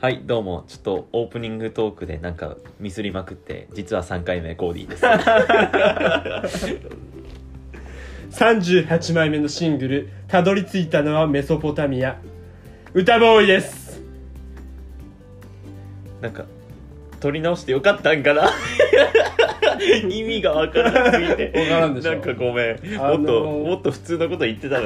[0.00, 0.64] はいどうも。
[0.68, 6.50] ちょっとオープニングトークでなんかミスりまくって実は3回目コーディーで
[8.30, 8.40] す。
[8.44, 12.16] 38枚目のシングル「たどり着いたのはメソポタミア」
[12.94, 14.00] 歌ボーイです。
[16.20, 16.44] なんか
[17.18, 18.48] 撮り直してよかったんかな？
[20.08, 21.52] 意味がわからなすぎて。
[21.56, 22.12] わからんでしょ。
[22.12, 24.84] なんかごめん、あのーもっともっと普通のこと言ってたの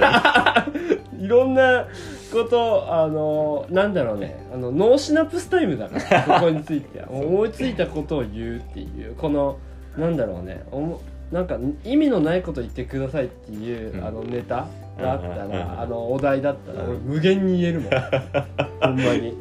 [1.18, 1.20] に。
[1.26, 1.86] いろんな
[2.32, 4.44] ことあのなんだろうね。
[4.52, 7.10] あの no synapse time だからここについては。
[7.12, 9.58] 思いついたことを言うっていうこの
[9.96, 10.64] なんだろうね。
[10.70, 11.00] おも
[11.30, 14.04] なんか意味のないこと言ってくださいっていう、うん。
[14.04, 14.66] あのネタ
[14.98, 17.92] があったら、あのお題だったら、うん俺無限に言えるもん。
[18.80, 19.30] ほんまに。
[19.30, 19.34] メ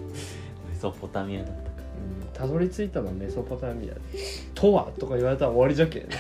[0.80, 1.71] ソポタミアだった。
[1.71, 1.71] か
[2.42, 3.94] たどり着いたのはメソポタミア
[4.56, 6.08] とはとか言われたら終わりじゃけん。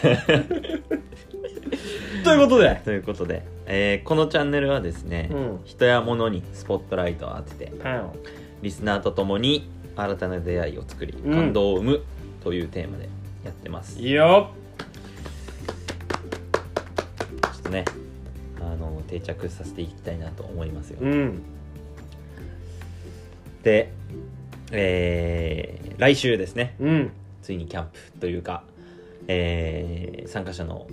[2.23, 2.79] ということで。
[2.85, 5.59] ということで、えーこのチャンネルはですね、うん。
[5.65, 8.11] 人や物にスポットライトを当ててパン
[8.61, 11.33] リスナーと共に新たな出会いを作りうん。
[11.33, 12.01] 感動を生む
[12.43, 13.09] というテーマで
[13.43, 14.51] やってます、いいよ
[17.41, 17.85] ちょっとね
[18.59, 21.41] あの定着させていきたいなと思いますよ、うん。
[23.63, 23.91] で、
[24.71, 26.75] えー来週ですね。
[26.79, 27.11] うん。
[27.43, 28.63] ついにキャンプというか、
[29.27, 30.87] えー参加者の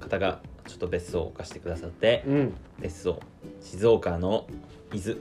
[0.00, 2.54] 方がちょっと別荘を貸してくださって、うん。
[2.80, 3.20] 別荘
[3.60, 4.48] 静岡の
[4.92, 5.14] 伊豆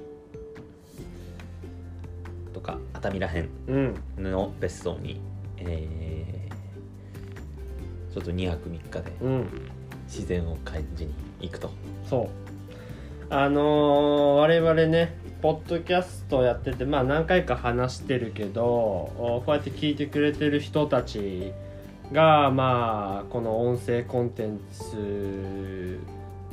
[2.54, 3.50] とか熱海らへん
[4.18, 4.24] うん。
[4.32, 5.22] の別荘に、
[5.58, 6.50] えー
[8.12, 9.48] ちょっと2泊3日でうん。
[10.08, 11.70] 自然を感じに行くと。
[12.10, 12.28] そ
[13.30, 13.34] う。
[13.34, 21.54] あのー我々ねポッドキャストやっててまあ何回か話してるけどおこうやって聞いてくれてる人たち
[22.12, 26.00] がまあこの音声コンテンツ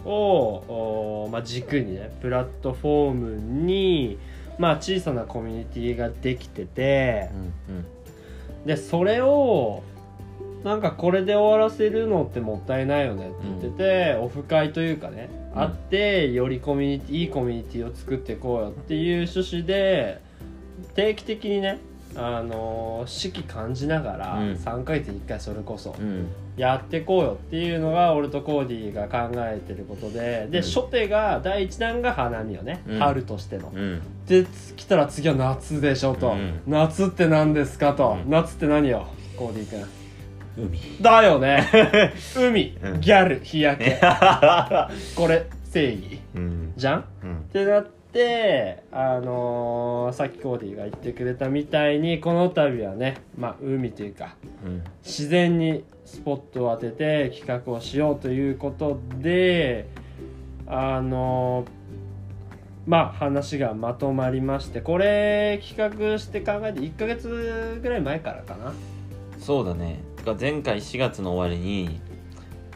[0.05, 4.19] をおまあ、軸にねプラットフォームに
[4.57, 7.29] まあ小さなコミュニティができてて
[7.69, 7.85] うん
[8.67, 9.83] でそれを
[10.67, 15.63] なんかこれで終わらせるのってもったいないよねって言ってて、オフ会というかね、うん。
[15.63, 20.21] あってよりコミュニティいいコミュニティを作っていこうよっていう趣旨で
[20.97, 21.79] 定期的にね
[22.17, 24.53] あのー四季感じながらうん。
[24.55, 26.05] 3ヶ月に1回それこそうん。
[26.05, 30.65] うんやっていこうよっていうのが俺とコーディが考えてることでで、うん。
[30.65, 32.99] 初手が第1弾が花見よね、うん。
[32.99, 33.71] 春としての。
[33.73, 34.03] うん。
[34.27, 36.63] で来たら次は夏でしょと、うん。
[36.67, 38.31] 夏って何ですかと、うん。
[38.31, 39.07] 夏って何よ
[39.37, 40.06] コーディ君
[40.57, 40.79] 海。
[41.01, 41.65] だよね。
[42.37, 43.01] 海、うん。
[43.01, 43.41] ギャル。
[43.43, 43.99] 日焼け。
[45.17, 46.19] これ正義。
[46.35, 46.73] うん。
[46.77, 47.01] じゃん？
[47.01, 47.37] っうん。
[47.53, 54.83] てなってあのーさっきコーディが言ってくれたみたいにこの度はねまあ海というかうん。
[55.05, 59.87] 自然にスポットを当てて企画をしようということで
[60.67, 61.65] あの
[62.87, 65.77] まあ話がまとまりましてこれ企
[66.13, 68.73] 画して考えて1ヶ月ぐらい前からかな。
[69.39, 69.99] そうだね。
[70.16, 72.01] てか前回4月の終わりに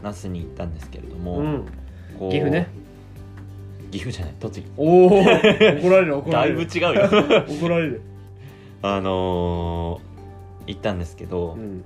[0.02, 1.66] 那須に行ったんですけれども、うん。
[2.18, 2.68] こう岐阜ね。
[3.90, 4.70] 岐阜じゃない栃木。
[4.76, 7.08] おお怒られる怒らだいぶ違うよ。
[7.48, 8.02] 怒られる。
[8.82, 10.10] あのー
[10.66, 11.84] 行ったんですけど、うん。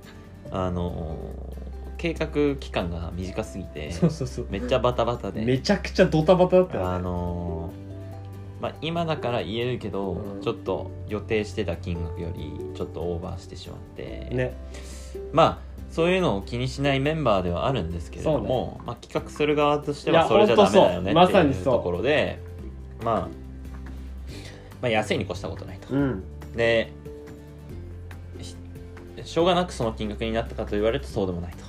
[0.51, 1.55] あのー
[1.97, 4.47] 計画期間が短すぎてそうそうそう。
[4.49, 5.43] めっちゃバタバタで。
[5.43, 10.41] めちゃくちゃドタバタだったよあねのーまあ今だから言えるけど、うん。
[10.41, 14.53] ちょっと予定してた金額よりちょっとオーバーしてしまって、ね
[15.35, 15.57] まあ
[15.91, 21.59] そういうのを気にしないメンバーではあるんですけれども、まあ、企画する側としてはそれじゃダメだよねってさにそう。
[21.59, 21.63] いう。
[21.65, 22.39] ところで、
[23.03, 23.27] まあ、ま
[24.83, 25.93] あ安いに越したことないと。
[25.93, 26.23] うん。
[26.55, 26.89] で
[28.41, 28.55] し
[29.25, 31.65] しょうがなくその金額になったかと言われるとそうでもないと。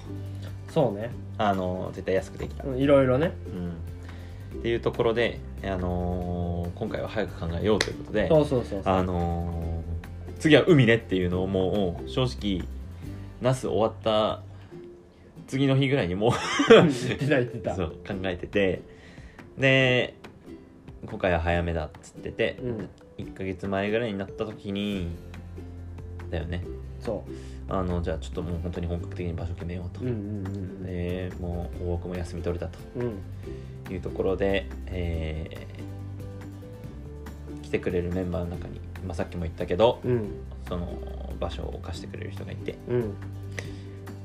[0.73, 1.11] そうね。
[1.37, 3.33] あの絶対安くできた、うんいろいろね。
[3.53, 8.95] うん、っていうところで、あのー今回は早く考えようということでそうそうそうそう。
[8.95, 12.69] あのー次は海ねっていうのをもう正直
[13.41, 14.43] ナス終わった
[15.47, 16.33] 次の日ぐらいにもう
[17.75, 18.83] そう考えてて
[19.59, 20.15] で
[21.09, 22.89] 今回は早めだっつってて、うん。
[23.19, 25.09] 1ヶ月前ぐらいになった時に
[26.31, 26.65] だよね。
[27.01, 27.25] そ
[27.69, 32.79] あのじゃあちょっともう本当に本格的に場所決めようと、ううんうんでもう大奥も休み取れたと。
[32.97, 33.93] うんうん。
[33.93, 35.87] いうところで、えー
[37.67, 40.31] 来てくれるメンバーの中に、まあ、さっきも言ったけどうん
[40.69, 40.89] その
[41.39, 43.15] 場所を貸してくれる人がいて、うん。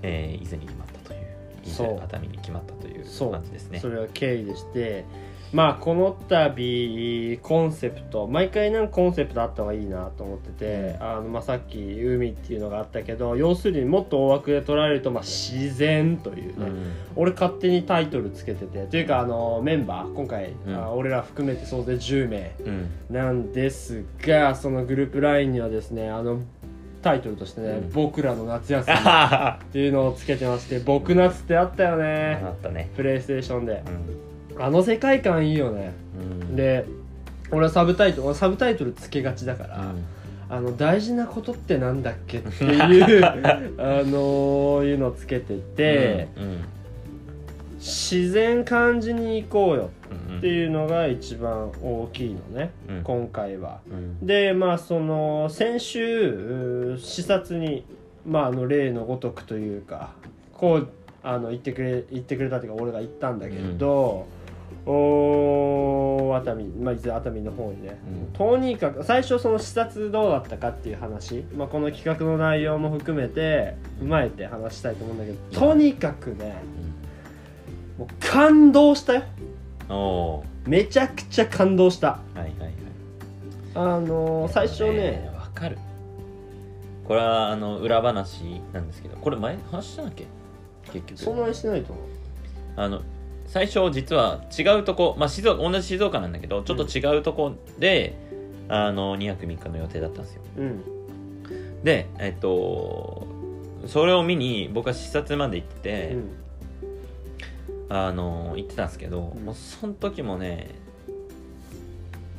[0.03, 1.21] えー伊豆に決まったという
[1.63, 3.05] 伊豆熱海に決まったという。
[3.31, 3.79] 感じですね。
[3.79, 5.05] それは経緯でして
[5.53, 16.71] まあこの度コンセプト毎回なんかコンセプトあった方がいいなと思ってて、あのまあさっき海っていうのがあったけど要するにもっと大枠で捉えるとまあ自然というね、
[17.15, 20.75] 俺勝手にタイトルつけててというかあのメンバー今回、うん。
[20.75, 22.89] あ俺ら含めて総勢10名うん。
[23.09, 26.39] なんですがそのグループ LINE にはですねあの
[27.01, 27.91] タイトルとしてね、うん。
[27.91, 32.41] 僕らの夏休み っあていうのをつけてまして僕夏ってあったよね。
[32.41, 32.89] ったね。
[32.95, 33.83] プレイステーションで。
[33.85, 33.89] う
[34.27, 35.93] んあの世界観いいよね。
[36.19, 36.55] うん。
[36.55, 36.85] で
[37.51, 40.05] 俺はサブタイトル俺サブタイトルつけがちだから、うん。
[40.49, 46.63] あの大事なことってなんだっけっていう あのいうのをつけてて、うん
[47.81, 49.89] 自然感じに行こうよ
[50.29, 53.01] うんっていうのが一番大きいのね、うん。
[53.03, 53.79] 今回は。
[53.89, 54.25] うん。
[54.25, 57.83] でまあその先週視察に、
[58.23, 60.11] まあ、あの例のごとくというか
[60.53, 60.87] こう
[61.23, 64.27] あの言ってくれ言ってくれたというか俺が言ったんだけど、
[64.85, 68.33] おー熱海、まあ、熱海の方にね、うん。
[68.33, 76.55] とにかく最初その視察どうだったかっていう話、まあ、この企画の内容も含めて踏まえて話したいと思うんだけどとにかくね
[77.97, 79.23] もう感動したよ。
[79.89, 82.19] うんおめちゃくちゃ感動した。
[82.35, 82.73] ーはいはいはい。
[83.75, 85.77] あのー最初ねわかる。
[87.07, 90.27] これはあの裏話なんですけどこれ前話したんだっけ？
[90.93, 91.19] 結局。
[91.21, 92.05] そんなにしてないと思う。
[92.77, 93.01] あの
[93.51, 98.15] 最初実は違うとこ、まあ、静岡同じ静岡なんだけどちょっと違うとこで、
[98.69, 100.41] あの2泊3日の予定だったんですよ。
[100.57, 101.83] うん。
[101.83, 103.27] でえっと
[103.87, 106.29] それを見に僕は視察まで行ってて、うん。
[107.89, 109.43] あの行ってたんですけど、うん。
[109.43, 110.69] もうその時もね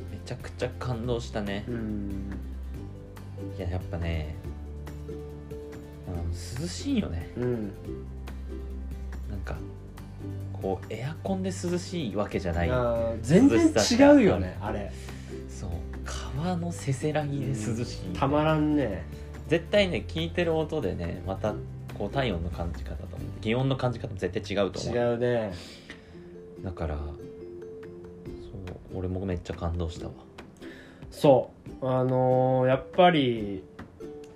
[0.09, 2.31] めちゃくちゃ感動したね、うん。
[3.55, 4.35] いややっぱね
[6.59, 7.31] 涼しいよね。
[7.37, 7.71] うん。
[9.29, 9.55] なんか
[10.63, 12.71] こうエアコンで涼しいわけじゃない。
[13.21, 14.93] 全然違うよねあれ。
[15.49, 15.69] そう。
[16.33, 19.03] 川のせせらぎで涼しい、たまらんね。
[19.49, 21.53] 絶対ね聞いてる音でねまた
[21.97, 24.95] こう体温の感じ方と気温の感じ方も絶対違うと思う。
[24.95, 25.53] 違うね。
[26.63, 30.13] だからそう俺もめっちゃ感動したわ。
[31.11, 31.51] そ
[31.81, 31.85] う。
[31.85, 33.65] あのーやっぱり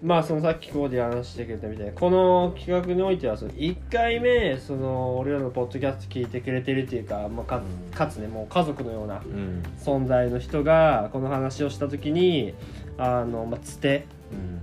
[0.02, 7.92] まあそのさっきコーディ話してくれたみたいにこの企画においてはその1回目その俺らのポッドキャスト聞いてくれてるっていうか、まあ、かうん。
[7.92, 9.64] かつねもう家族のようなうん。
[9.80, 12.54] 存在の人がこの話をした時に
[12.98, 14.06] あの、まあ、つて。
[14.32, 14.62] うん。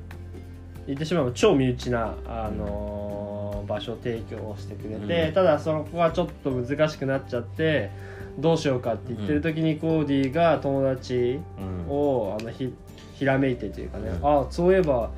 [0.86, 3.34] 言ってしまえば超身内な、あのー
[3.64, 5.34] 場所提供をしてくれて、うん。
[5.34, 7.90] ただそこがちょっと難しくなっちゃって
[8.38, 11.90] どうしようかって言ってる時にコーディが友達うん。
[11.90, 12.72] をあのひ
[13.14, 14.40] ひらめいてというかね、うん。
[14.40, 15.10] あそういえば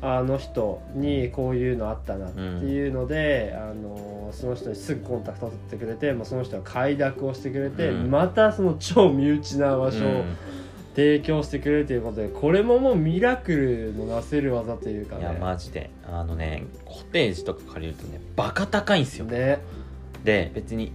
[0.00, 8.10] あの人にこういうのあったなっていうので、あのその人にすぐコンタクト取ってくれて、もうその人が快諾をしてくれて、うん。
[8.10, 10.24] またその超身内な場所を
[10.94, 15.22] 提供してくれるということでこれももうミラクルのなせる技というかね。
[15.22, 15.90] いやマジで。
[16.06, 19.26] あのねコテージとか借りるとねバカ高いんですよ。
[19.26, 19.60] ね。
[20.24, 20.92] で別に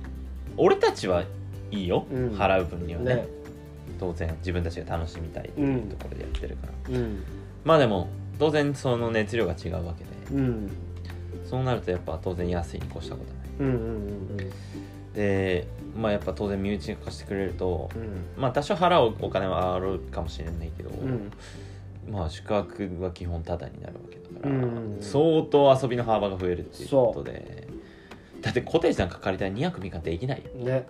[0.57, 1.23] 俺たちは
[1.71, 2.29] いいよ、うん。
[2.31, 3.15] 払う分にはね。
[3.15, 3.27] ね。
[3.99, 7.23] 当然自分たちが楽しみたいっていうところでやってるから、うん。
[7.63, 10.39] まあでも当然その熱量が違うわけで。
[10.39, 10.69] うん。
[11.45, 13.71] そうなるとやっぱ当然安いに越したことない。
[13.71, 14.51] うんうんうん
[15.13, 15.65] で
[15.95, 18.41] まあやっぱ当然身内が貸してくれるとうん。
[18.41, 21.31] まあ多少払うお金はあるかもしれないけど、うん。
[22.11, 27.67] まあ宿泊は基本タダになるわけだから、うん相当遊びの幅が増えるっていうことで。
[28.41, 30.51] だってコテージなんか借りたら2泊3日できないよ。
[30.63, 30.85] ね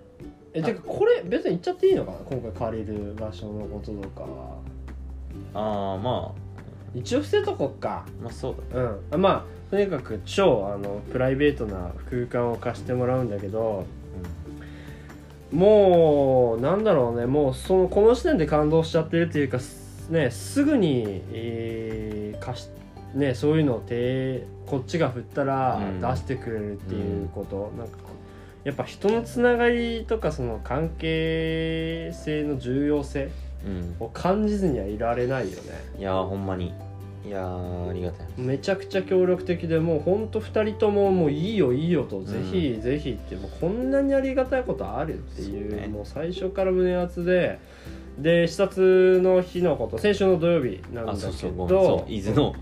[0.58, 2.18] えてかこれ別に言っちゃっていいのかな？
[2.18, 4.58] 今回借りる場所のこととかは。
[5.54, 6.32] ああま
[6.94, 8.04] 一応伏せとこっか。
[8.06, 9.00] あまあそうだうん。
[9.12, 13.84] あまあとにかく超あのプライベートな空間を貸してもらうんだけど
[15.52, 17.26] もうなんだろうね。
[17.26, 22.68] もうそのこの時点で感動しちゃってるっていうかすねすぐに、えー貸し
[23.14, 26.00] ねそういうのを手こっちが振ったらうん。
[26.00, 27.98] 出してくれるっていうこと、なんか
[28.64, 33.30] やっぱ人のつながりとかその関係性の重要性
[33.66, 35.72] うん、を感じずにはいられないよね。
[35.98, 36.72] いやーほんまに。
[37.26, 38.26] いやーありがたい。
[38.36, 42.24] めちゃくちゃ協力的でもうほんと2人とももういいよいいよと、ん。
[42.24, 45.88] ぜひぜひってもうこんなにありがたいことあるっていうそうね。
[45.88, 47.58] もう最初から胸熱で
[48.16, 51.86] で視察の日のこと先週の土曜日なんだけあそうそうごどめん。
[51.86, 52.54] そう伊豆の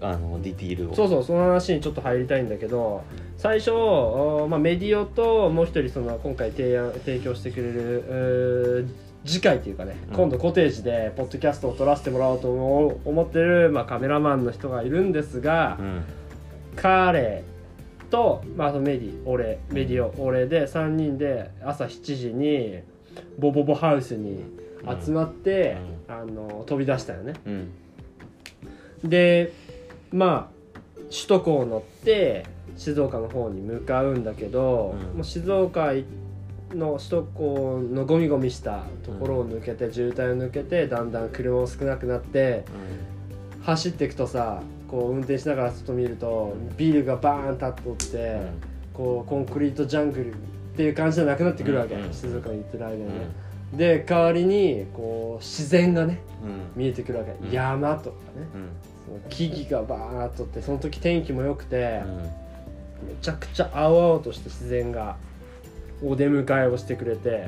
[0.00, 0.94] あのディティールを。
[0.94, 3.02] そうそうその話にちょっと入りたいんだけど
[3.36, 8.88] 最初、おまあ、メディオともう一人その今回提案提供してくれる
[9.24, 10.16] 次回っていうかね、うん。
[10.16, 16.04] 今度コテージでポッドキャストを撮らせてもらおうと思思ってる、まあ、カメラマンの人がいるんですが、うん。
[16.76, 17.44] 彼
[18.10, 22.80] と、まあ、メディ俺メディオ俺で3人で朝7時に
[23.38, 24.44] ボボボハウスに
[25.04, 25.76] 集まって、
[26.08, 27.34] あの飛び出したよね。
[27.46, 27.70] うん。
[29.04, 29.52] で
[30.12, 30.62] まあ
[31.10, 35.16] 首都高を乗って静岡の方に向かうんだけど、うん。
[35.16, 35.92] もう静岡
[36.74, 42.64] の首都高のゴミゴミしたところを抜けて、渋滞を抜けてだんだん車も少なくなって
[43.62, 48.40] 走っていくとさこう運転しながら外見るとビルがバーン立っとって、
[48.94, 50.36] こうコンクリートジャングルっ
[50.76, 53.10] ていう感じじゃなくなってくるわけ、うんうん静岡に行ってる間にね、
[53.74, 56.46] で代わりにこう自然がねう
[56.78, 56.82] ん。
[56.82, 57.52] 見えてくるわけ、うん。
[57.52, 58.46] 山とかね
[59.28, 62.22] 木々がバーッとってその時天気も良くて、うん。
[63.08, 65.16] めちゃくちゃ青々とした自然が
[66.04, 67.46] お出迎えをしてくれて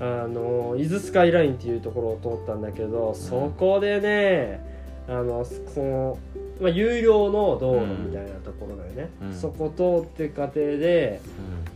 [0.00, 0.24] う、ん。
[0.24, 4.60] あの伊豆スカイラインっていうところを通ったんだけど、そこでね
[5.08, 6.18] あのその、
[6.60, 9.34] まあ、有料の道路みたいなところだよね、うん。
[9.34, 11.20] そこ通って過程で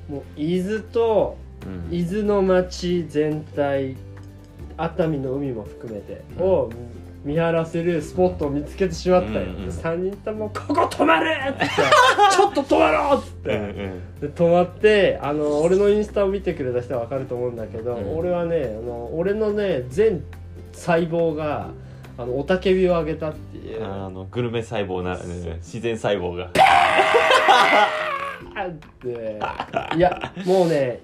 [0.09, 1.97] もう伊豆とうん。
[1.97, 3.97] 伊豆の町全体
[4.77, 6.43] 熱海の海も含めてうん。
[6.43, 6.71] を
[7.25, 11.67] 見晴らせるスポットを見つけてしまったよ、うんうん3人とも「ここ止まれ!」っつって
[12.37, 14.21] 「ちょっと止まろう!」っつって、うんうん。
[14.21, 18.19] で止まってあの俺のインスタを見てくれた人は分かると思うんだけど、うん。
[18.19, 20.23] 俺はねあの俺のね全
[20.73, 21.69] 細胞が
[22.19, 23.85] あの雄たけびを上げたっていう。
[23.85, 25.17] あのグルメ細胞な
[25.57, 26.51] 自然細胞が。
[28.55, 29.39] あって。
[29.97, 31.01] いやもうね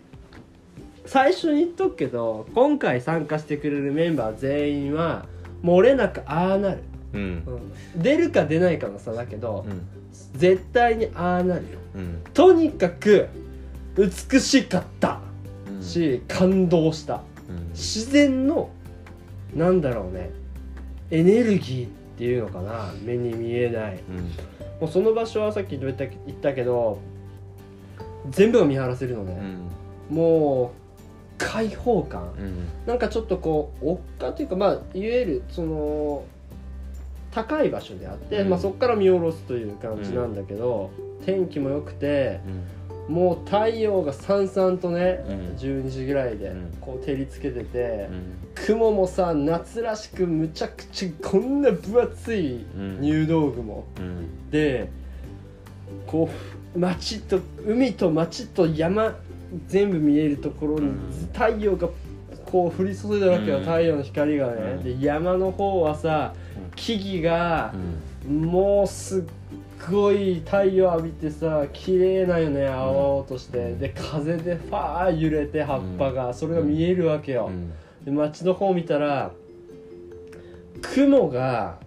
[1.06, 5.24] 最初に言っとくけど今回参加してくれるメンバー全員は
[5.62, 6.78] 漏れなくああなる、
[7.14, 7.20] うん。
[7.20, 8.02] うん。
[8.02, 9.86] 出るか出ないかの差だけど、うん。
[10.34, 11.78] 絶対にああなるよ。
[11.96, 12.22] うん。
[12.34, 13.28] とにかく
[13.96, 15.20] 美しかった。
[15.68, 15.82] うん。
[15.82, 17.22] し、感動した。
[17.48, 17.70] うん。
[17.70, 18.70] 自然の
[19.54, 20.30] なんだろうね
[21.10, 22.92] エネルギーっていうのかな。
[23.04, 24.00] 目に見えない。
[24.08, 24.16] うん。
[24.80, 27.00] もうその場所はさっき言った言ったけど
[28.30, 29.40] 全部が見晴らせるのね、
[30.10, 30.16] うん。
[30.16, 30.70] もう
[31.38, 32.32] 開放感。
[32.38, 32.68] うん。
[32.86, 36.24] なんかちょっとこう丘というかまあいわゆるその
[37.30, 38.50] 高い場所であって、うん。
[38.50, 40.90] まあ、そこから見下ろすという感じなんだけど、
[41.24, 43.14] 天気も良くてうん。
[43.14, 45.56] もう太陽がさんさんとね、うん。
[45.56, 46.76] 12時ぐらいでうん。
[46.80, 48.36] こう照りつけてて、うん。
[48.54, 53.00] 雲もさ夏らしくむちゃくちゃこんな分厚いうん。
[53.00, 54.50] 入道雲うん。
[54.50, 54.90] で
[56.06, 56.28] こ
[56.74, 59.14] う町と海と町と山
[59.66, 61.88] 全部見えるところにうん太陽が
[62.46, 64.82] こう降り注いだわけよ、うん太陽の光がね、うん。
[65.00, 66.34] で山の方はさ
[66.76, 67.74] 木々が
[68.28, 69.22] もうすっ
[69.90, 77.72] ごい太陽浴びてさ綺麗なよね青々として、で風でファー揺れて葉っぱが、それが見えるわけよ、うん。
[78.04, 79.30] で街の方見たら
[80.82, 81.78] 雲が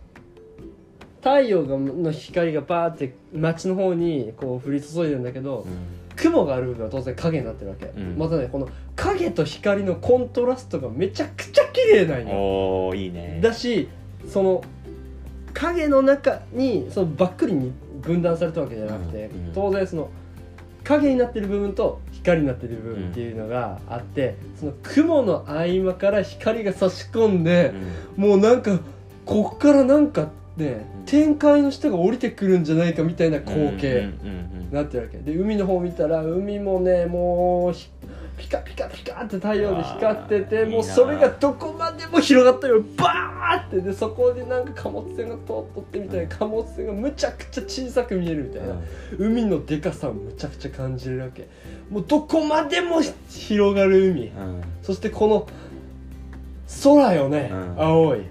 [1.18, 5.66] 太陽がの光がバーって街の方にこう降り注いでるんだけど、
[6.22, 8.18] 雲がある部分は当然影になってるわけ、ん。
[8.18, 12.36] またねこの影と光のコントラストがめちゃくちゃ綺麗なんよ。
[12.36, 13.40] おおいいね。
[13.42, 13.90] だし
[14.28, 14.64] その
[15.54, 19.54] 影の中にそのばっくりに分断されたわけじゃなくて、うんうん。
[19.54, 20.10] 当然その
[20.84, 27.74] 影になってる部分と光になってる部分っていうのがあって、その雲の合間から光が差し込んで
[28.18, 28.24] う、ん。
[28.24, 28.80] もうなんか
[29.26, 31.06] こっからなんかねうん。
[31.06, 33.96] 天界の下が降りてくるんじゃないかみたいな光景。
[33.96, 35.18] うんうんなってるわけ。
[35.18, 37.90] で海の方見たら海もねもうひ
[38.38, 42.82] ピカピカピカって太陽で光っててもうそれがどこまでも広がったよ。
[42.98, 43.82] バーって。
[43.82, 46.36] でそこでなんか貨物船が通っとってみたいな。
[46.36, 48.76] 貨物船がむちゃくちゃ小さく見えるみたいな、
[49.18, 51.48] 海のでかさをむちゃくちゃ感じるわけ。
[51.90, 54.28] もうどこまでも広がる海。
[54.28, 54.56] うん。
[54.56, 55.48] うんそしてこの
[56.84, 57.76] 空よね、うん。
[57.78, 58.22] 青い。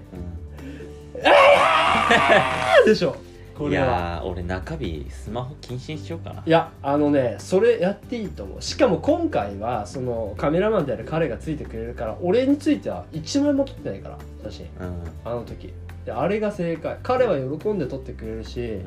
[2.85, 3.15] でしょ
[3.61, 3.85] こいれは。
[3.85, 6.43] やー俺中日スマホ禁止にしようかな。
[6.45, 8.61] いやあのねそれやっていいと思う。
[8.61, 15.03] しかも今回はそのカメラマンである彼がついてくれるから俺については1枚も撮ってないから写真うん。
[15.23, 15.73] あの時。
[16.05, 16.97] であれが正解。
[17.03, 18.85] 彼は喜んで撮ってくれるし、うん。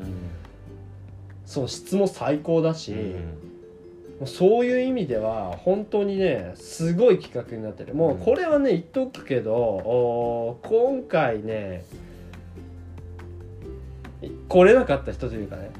[1.45, 2.99] そう質も最高だし、うん。
[3.01, 3.17] も
[4.23, 7.93] うそういう意味では本当にねすごい企画になってる。
[7.93, 11.85] もうこれはね言っとくけどおー今回ね
[14.47, 15.71] 来れなかった人というかね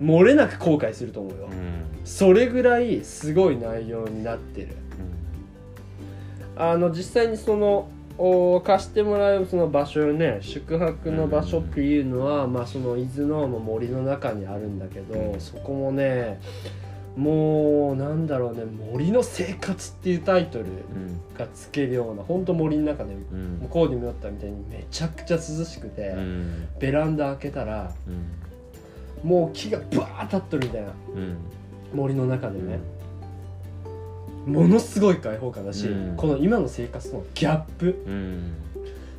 [0.00, 4.76] 漏れなく後悔すると思うよ、うんそれぐらいすごい内容になってる。
[6.56, 15.40] あの実際にそのお貸してもらうその場所よね宿泊の場所っていうのは、まあその伊豆のまあ森の中にあるんだけど、うん。
[15.40, 16.40] そこもね
[17.16, 21.20] もうなんだろうね「森の生活」っていうタイトルうん。
[21.36, 23.58] がつけるような本当森の中でうん。
[23.62, 26.68] 向こうに見よったみたいにめちゃくちゃ涼しくて、うん。
[26.78, 29.28] ベランダ開けたらうん。
[29.28, 31.36] もう木がバーッ立っとるみたいなうん。
[31.94, 32.78] 森の中でね、
[34.46, 36.16] ものすごい開放感だし、うん。
[36.16, 38.02] この今の生活とのギャップ。
[38.06, 38.52] うん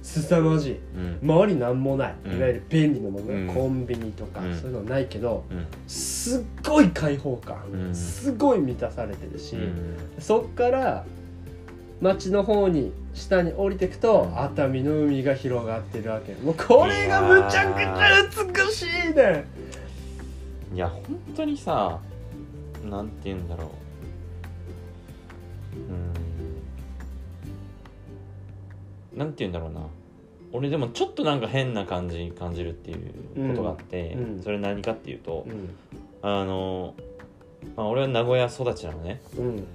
[0.08, 0.80] 凄まじい。
[0.96, 1.20] うん。
[1.22, 2.38] 周りなんもない、うん。
[2.38, 3.48] いわゆる便利なもの、うん。
[3.48, 4.56] コンビニとか、うん。
[4.56, 5.66] そういうのはないけどうん。
[5.86, 7.96] すっごい開放感、うん。
[7.96, 9.98] すごい満たされてるし、うん。
[10.20, 11.06] そっから
[12.00, 14.40] 町の方に下に降りていくと、うん。
[14.42, 16.34] 熱海の海が広がってるわけ。
[16.36, 19.46] もうこれがむちゃくちゃ美しいね
[20.74, 21.04] いや本
[21.36, 22.00] 当にさ
[22.90, 23.68] なんて言うんだろう。
[29.14, 29.20] うん。
[29.20, 29.82] なんて言うんだろうな
[30.58, 34.44] 俺でもちょっとなんか変な感じに感じるっていうことがあって、うんうん。
[34.44, 35.70] それ何かっていうと、うん。
[36.22, 36.96] あの、
[37.76, 39.22] まあ、俺は名古屋育ちなのね。
[39.38, 39.68] うん。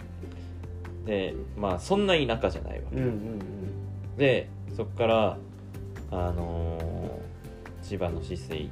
[1.05, 3.39] でまあそんな田舎じゃないわうんうん
[4.17, 5.37] でそこから
[6.11, 7.23] あのー
[7.83, 8.69] 千葉の市水に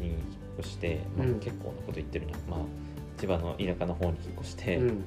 [0.00, 0.20] 引っ
[0.60, 1.34] 越して、まあうん。
[1.40, 2.60] 結構なこと言ってるな、まあ、
[3.18, 5.04] 千葉の田舎の方に引っ越して、うん。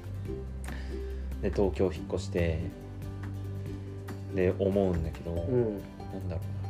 [1.42, 2.60] で東京引っ越して
[4.34, 5.80] で思うんだけど、うん
[6.12, 6.68] なんだろうな。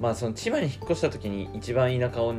[0.00, 2.34] まあその千葉に引っ越した時に一番田舎を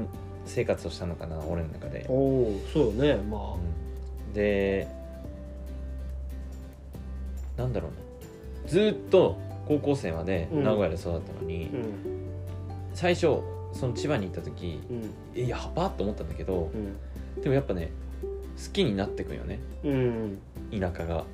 [0.45, 2.05] 生活をしたのかな俺の中で。
[2.09, 3.57] お、おそうねまう
[4.29, 4.33] ん。
[4.33, 4.87] で
[7.57, 8.69] なんだろうな。
[8.69, 10.63] ずーっと高校生までうん。
[10.63, 11.93] 名古屋で育ったのに、あうん。
[12.93, 13.39] 最初
[13.73, 15.09] その千葉に行った時うん。
[15.35, 17.41] えやばっと思ったんだけどうん。
[17.41, 17.91] でもやっぱね
[18.57, 19.59] 好きになってくよね。
[19.83, 20.39] うん。
[20.71, 21.25] 田舎が。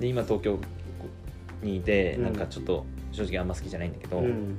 [0.00, 0.58] で今東京
[1.62, 2.24] にいてうん。
[2.24, 4.58] なんかちょっと正直あんま好きじゃないんだけど、うん。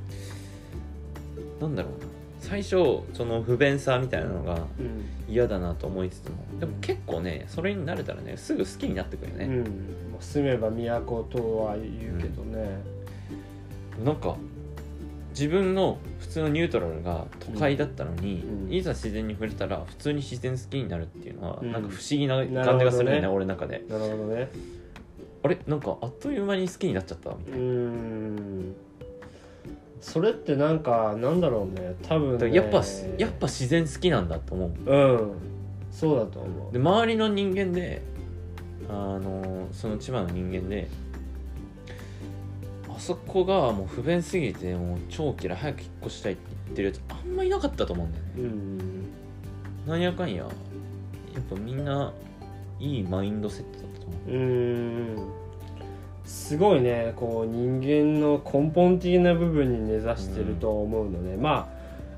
[1.60, 2.08] なんだろうな。
[2.40, 5.06] 最初その不便さみたいなのがうん。
[5.30, 6.36] 嫌だなと思いつつも。
[6.60, 9.58] でも結構ねそれに慣れたらねすぐ好きになってくるよね、うん。
[9.60, 9.64] ま
[10.20, 12.82] あ住めば都とは言うけどね。
[14.04, 14.36] なんか
[15.30, 18.74] 自分の普通のニュートラルが都会だったのに、うん。
[18.74, 21.72] いざ自然に触れたら普通に自然好きになるっていうのは、うん。
[21.72, 23.86] なんか不思議な感じがするよねね俺の中で。
[23.88, 24.50] なるほどね
[25.44, 25.60] あれ？
[25.68, 28.76] なんかあっという間に好きになっちゃったみたういな、ん。
[30.00, 31.96] それってなんかなんだろうね。
[32.04, 32.54] 多分ね。
[32.54, 32.84] やっぱ
[33.18, 34.72] やっぱ自然好きなんだと思う。
[34.86, 35.32] うん。
[35.92, 38.02] そうだと思で周りの人間で
[38.90, 40.88] あのその千葉の人間で
[42.88, 45.56] あそこがもう不便すぎてもう超嫌い。
[45.58, 48.32] 早く引っ越したいって言ってるやつあんまいなかったと思うんだよね。
[48.38, 48.80] ううん。
[49.88, 50.48] なんやかんやや
[51.40, 52.14] っぱみんな
[52.80, 53.91] いいマインドセット
[54.28, 55.32] ううん。
[56.26, 57.14] すごいね。
[57.16, 61.70] こう人間の根本的な部分に根ざしてると思うので、ま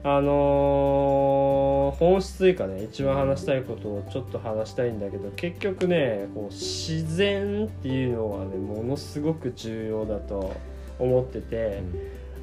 [0.03, 10.55] ああのー本質というかね一番話したいことをちょっと話したいんだけど結局ねこう自然っていうのはねものすごく重要だと
[10.99, 11.81] 思ってて、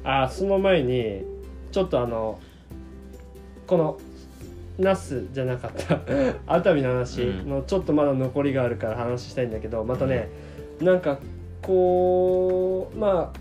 [0.03, 1.23] あその前に
[1.71, 2.39] ちょっとあの
[3.67, 3.99] この
[4.79, 5.99] ナスじゃなかった。
[6.47, 10.29] 熱海の話のちょっとまだ残りがあるから話したいんだけどまたね
[10.81, 11.19] なんか
[11.61, 13.39] こうまあ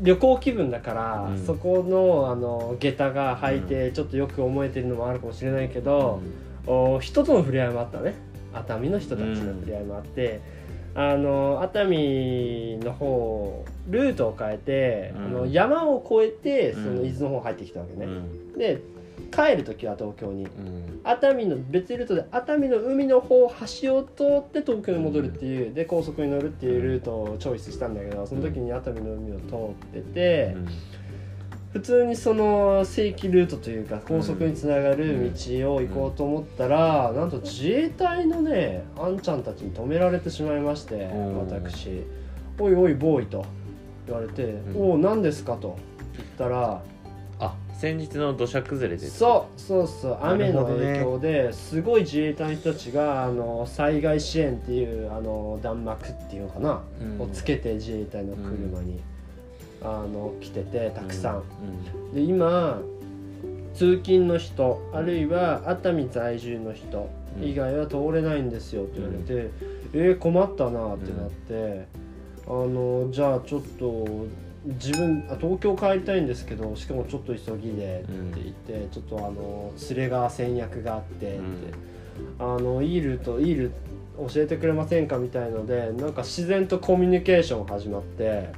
[0.00, 1.46] 旅行気分だから、うん。
[1.46, 6.20] そこのあの下駄が履いてちょっとよく思えてるのもあるかもしれないけど、
[6.66, 8.14] お人との触れ合いもあったね。
[8.52, 10.40] 熱海の人たちの触れ合いもあって、
[10.94, 15.24] あの熱海の方ルートを変えて、うん。
[15.24, 16.84] あの山を越えてうん。
[16.84, 18.52] その伊豆の方入ってきたわけね、うん。
[18.58, 18.82] で
[19.36, 20.44] 帰る時は東京に。
[20.44, 21.00] うん。
[21.04, 23.46] 熱海の別ルートで熱海の海の方
[23.82, 29.54] 橋を通って東京に戻るっていう、で高速に乗るっていうルートをチョイスしたんだけどその時に熱海の海を通
[29.88, 30.56] ってて、
[31.74, 41.38] 普通にその正規ルートというか高速につながる道を行こうと思ったら、なんと自衛隊のねあんちゃんたちに止められてしまいましてうん。
[41.40, 42.04] 私
[42.58, 43.44] 「おいおいボーイ」と
[44.06, 45.76] 言われて「んおお何ですか?」と
[46.14, 46.80] 言ったらあ
[47.78, 49.06] 先日の土砂崩れで。
[49.06, 50.10] そうそうそう。
[50.12, 57.20] な雨の影響ですごい自衛隊の人たちがあの災害支援っていうあの弾幕っていうのかな、うん。
[57.20, 59.00] をつけて自衛隊の車に、
[59.82, 61.36] あの来ててたくさん。
[61.36, 62.80] うんで今
[63.74, 67.10] 通勤の人あるいは熱海在住の人
[67.42, 69.50] 以外は通れないんですよって言われて、
[69.92, 71.86] えー、困ったなってなって、
[72.46, 74.26] あのじゃあちょっと
[74.66, 81.40] 自分あ東京帰りたいんですけどしかもちょっと急ぎでって言って、ちょっとあの連れが戦略があってって、
[82.38, 88.50] あのいいルートいいルート教えてくれませんかみたいのでなんか自然とコミュニケーション始まって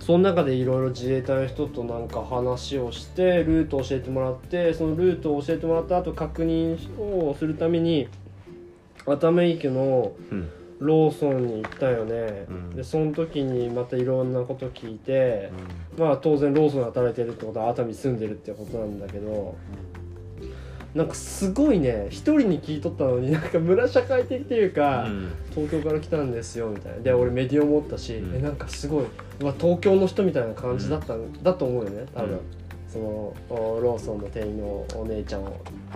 [0.00, 8.08] その中でいろいろ自衛隊の人となんか話をしてルートを教えてもらってそのルートを教えてもらった後確認をするために
[9.06, 12.70] 熱海駅のうんローソンに行ったよね、うん。
[12.76, 15.50] でその時にまたいろんなこと聞いて、
[15.98, 19.56] まあ当然ローソンで働いてるってことは熱海に住んでるってことなんだけど
[20.94, 25.32] なんかすごいね一人に聞いとったのになんか村社会的っていうか、うん。
[25.54, 26.98] 東京から来たんですよみたいな。
[26.98, 28.34] で俺メディア持ったし、うん。
[28.34, 29.04] えなんかすごい、
[29.42, 31.32] まあ、東京の人みたいな感じだったん。
[31.42, 32.40] だと思うよね多分、うん
[32.88, 35.52] そのおローソンの店員のお姉ちゃん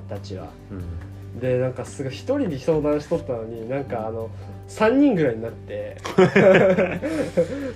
[0.09, 0.49] たちは。
[0.71, 1.41] うん。
[1.41, 4.29] でなんかすごい一人で相談しとったのになんかあの
[4.71, 5.97] 3人ぐらいになって。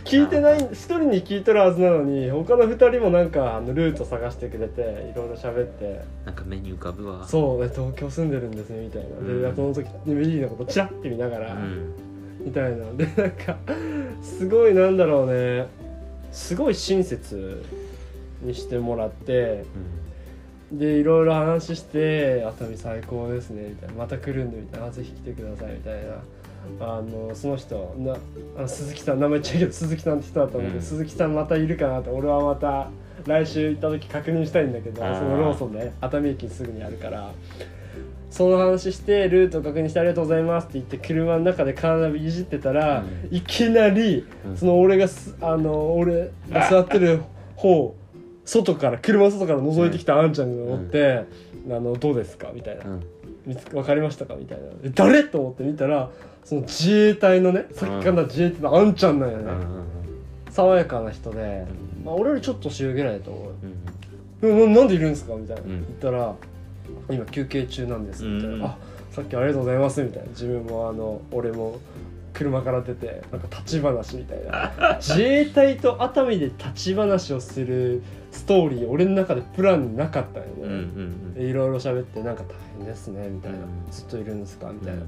[0.04, 6.02] 聞いてない1人に聞いてるはずなのに他の2人もなんかあのルート探してくれていろいろ喋って。
[6.24, 7.26] なんか目に浮かぶわ。
[7.26, 9.08] そうね東京住んでるんですねみたいな。
[9.08, 11.94] で、うんその時メリーのことチラッて見ながら、うん。
[12.40, 12.92] みたいな。
[12.92, 13.56] でなんか
[14.22, 15.66] すごいなんだろうね。
[16.30, 17.62] すごい親切
[18.42, 19.64] にしてもらって
[20.72, 26.16] でいろいろ話して「熱海最高ですね」みたいな「また来るんで」みたいなあ「ぜひ来てください」みたいな
[26.80, 28.16] あのその人な
[28.56, 30.82] あの鈴木さん名前言っちゃうけど鈴木さんって人だったんだけど、うん。
[30.82, 32.88] 鈴木さんまたいるかなって俺はまた
[33.26, 37.32] 来週行った時確認したいんだけどそのローソンで熱海駅にすぐにあるから
[38.30, 43.36] その話してルート確認してありがとうございますって言って車の中でカーナビいじってたら、うん。
[43.36, 44.56] いきなりうん。
[44.56, 47.22] その俺がすあの俺が座ってる
[47.56, 47.96] 方
[48.44, 51.24] 外から車の外から覗いてきたあんちゃんが乗って
[51.70, 52.84] 「あのどうですか?」みたいな。
[52.84, 53.13] うん「見つ
[53.72, 56.10] 分かりましたか?」みたいな「え誰?」と思って見たら
[56.44, 59.44] その自衛隊のねさっきから自衛隊のあんちゃんなんよね、
[60.50, 61.64] 爽やかな人で、
[62.04, 63.50] まあ、俺よりちょっと年上ぐらいだと思
[64.42, 64.46] う。
[64.46, 64.74] うん。
[64.74, 65.34] ななんでいるんですか？
[65.34, 65.68] みたいな、うん。
[65.70, 66.34] 言ったら
[67.10, 68.64] 「今休憩中なんです」みたいな「うん。
[68.64, 68.76] あ
[69.10, 70.28] さっきありがとうございます」みたいな。
[70.30, 71.78] 自分もあの俺も
[72.34, 74.96] 車から出てなんか立ち話みたいな。
[75.00, 83.66] 自衛隊と熱海で立ち話をするストーリー俺の中でプランになかったよね、うんうんでいろいろ喋ってなんか大変ですねみたいな、うん。
[83.90, 84.70] ずっといるんですか？
[84.72, 85.02] みたいな、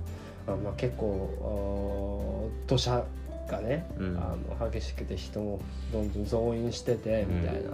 [0.47, 3.03] あまあ、結構土砂
[3.49, 4.17] がね、うん。
[4.17, 5.61] あの激しくて人も
[5.93, 7.67] どんどん増員しててみたいな、うん。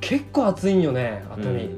[0.00, 1.76] 結構暑いんよね熱海、うんう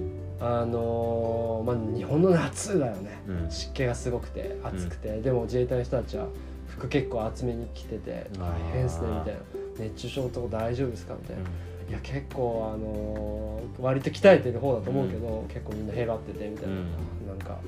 [0.00, 0.11] ん
[0.44, 3.22] あのーまあ日本の夏だよね。
[3.28, 3.44] うん。
[3.44, 6.26] うん湿気がすごくて暑くて、でも自衛隊の人たちは
[6.66, 9.40] 服結構厚めに着てて大変ですねみたいな。
[9.78, 16.86] 熱中症とか大丈夫ですかみたいな、いや結構あのー割と鍛えてる方だと思うけど、結構みんなへばっててみたいな、うん。
[17.28, 17.58] なんか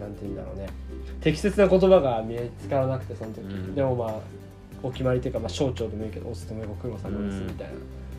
[0.00, 0.68] なんて言うんだろうね。
[1.20, 3.74] 適切な言葉が見つからなくてその時、うん。
[3.74, 4.20] でもまあ
[4.82, 7.46] お決まりっていうか、まあ、省庁でもいいけどお勤めご苦労様ですうん。
[7.48, 7.68] みたい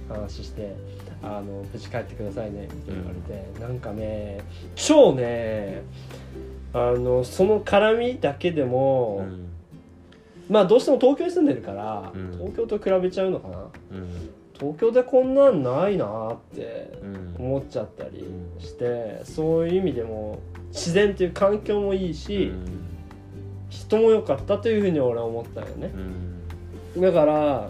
[0.09, 0.75] な話して、
[1.21, 4.41] あの無事帰ってくださいねみたいな言われて、なんかね
[4.75, 5.83] 超ね
[6.73, 9.45] あのその絡みだけでも、うん。
[10.49, 12.31] まあどうしても東京に住んでるから、うん。
[12.31, 13.57] 東京と比べちゃうのかな。
[13.91, 14.29] うん。
[14.53, 17.35] 東京でこんなんないなってうん。
[17.37, 18.25] 思っちゃったり
[18.59, 22.51] して、そういう意味でも自然っていう環境もいいし、
[23.69, 25.91] 人も良かったというふうに俺は思ったよね。
[26.95, 27.01] うん。
[27.01, 27.69] だから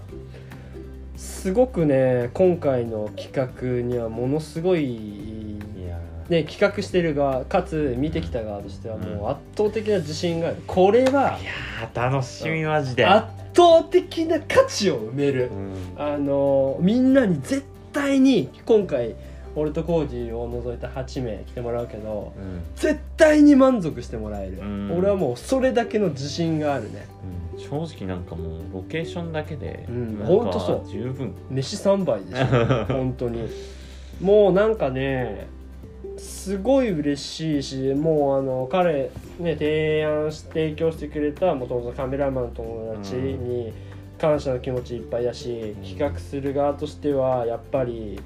[1.39, 5.57] すごくね今回の企画にはものすごい
[6.27, 9.03] ね、企画してる側かつ見てきた側としてはうん。
[9.15, 10.57] もう圧倒的な自信がある。
[10.67, 13.03] これはいやー楽しみマジで。
[13.03, 15.49] 圧倒的な価値を埋める。
[15.51, 15.73] うん。
[15.97, 19.15] あのみんなに絶対に今回
[19.55, 22.61] 俺とコージーを除いた8名来てもらうけどうん。
[22.75, 24.97] 絶対に満足してもらえる、うん。
[24.99, 27.07] 俺はもうそれだけの自信があるね。
[27.23, 30.19] うん正直なんかもうロケーションだけでうん。
[30.19, 30.89] なんかほんとそう。
[30.89, 31.33] 十分。
[31.49, 32.85] 飯3杯でしょ。
[32.93, 33.47] 本当に。
[34.21, 35.47] もうなんかね
[36.17, 43.71] すごい嬉しいしもうあの彼ね提案し提供してくれたもともとカメラマンの友達に
[44.19, 48.19] 感謝の気持ちいっぱいだし、企画する側としてはやっぱり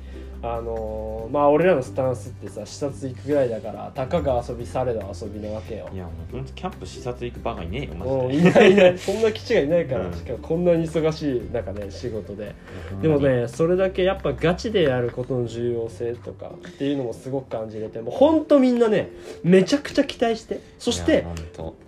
[0.46, 5.90] あのまあ俺らのスタンスってさ視察行くぐらいだからたかが遊びされど遊びなわけよ。
[5.94, 12.54] いやもうほんとキャンプ視察行くバカいねえよマジでいないいないそんな基地がいないから、うんしかもこんなに忙しい中で仕事で。
[13.02, 19.12] でもねそれだけやっぱガチでやることの重要性とかっていうのもすごく感じれてもうほんとみんなね
[19.44, 21.26] めちゃくちゃ期待してそして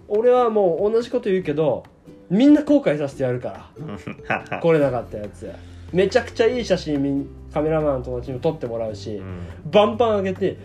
[0.07, 1.83] 俺はもう同じこと言うけど
[2.29, 3.71] みんな後悔させてやるか
[4.49, 4.59] ら。
[4.61, 5.51] 来れなかったやつ
[5.95, 9.47] めちゃくちゃいい写真カメラマンの友達にも撮ってもらうし、うん。
[9.71, 10.57] バンバン上げて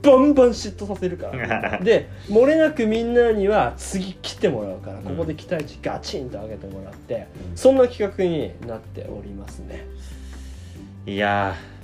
[0.00, 1.80] バンバン嫉妬させるから。
[1.82, 9.84] で漏れなくみんなには次来てもらうからここで期待値ガチンと上げてもらって、うんそんな企画になっておりますね。
[11.04, 11.76] いやー。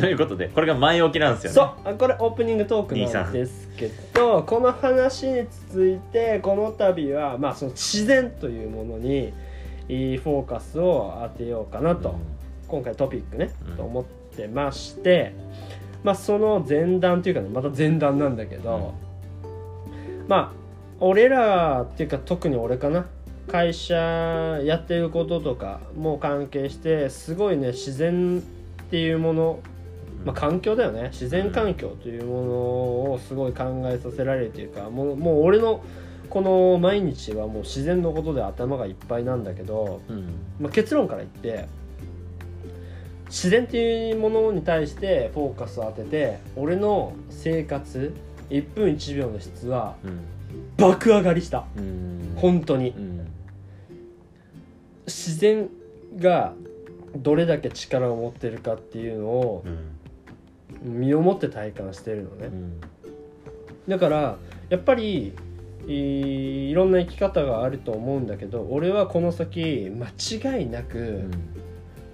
[0.00, 1.54] ということでこれが前置きなんですよね。
[1.54, 9.32] そうあこれオープニングトークなんですけどこの話についてこの度は、まあ、その自然というものに
[9.88, 12.16] いいフォーカスを当てようかなと、
[12.68, 13.76] 今回トピックね、うん。
[13.76, 14.04] と思っ
[14.36, 15.34] てまして、
[16.02, 18.94] まあ、その前段というかねまた前段なんだけど、
[20.28, 20.64] まあ
[21.00, 23.06] 俺らっていうか特に俺かな。
[23.50, 28.42] 会社やってることとかも関係してすごいね自然っ
[28.90, 29.60] ていうもの。
[30.24, 31.10] まあ、環境だよね。
[31.12, 35.82] 自然環境というものをすごい考えさせられるというかもうもう俺の
[36.34, 40.26] この毎日はもう自然のことで頭がいっぱいなんだけど、うん。
[40.58, 41.68] まあ、結論から言って
[43.26, 48.12] 自然っていうものに対してフォーカスを当てて俺の生活
[48.50, 50.20] 1分1秒の質はうん。
[50.76, 51.66] 爆上がりした。
[51.76, 52.32] うん。
[52.34, 52.88] 本当に。
[52.90, 53.28] うん。
[55.06, 55.68] 自然
[56.16, 56.52] が
[57.14, 59.64] どれだけ力を持ってるかっていうのを
[60.84, 60.98] うん。
[60.98, 62.46] 身をもって体感してるのね。
[62.46, 62.80] うん。
[63.86, 64.36] だから
[64.68, 65.32] やっぱり
[65.86, 70.08] いいろんな生き方があると思うんだけど俺はこの先間
[70.56, 71.30] 違いなく、うん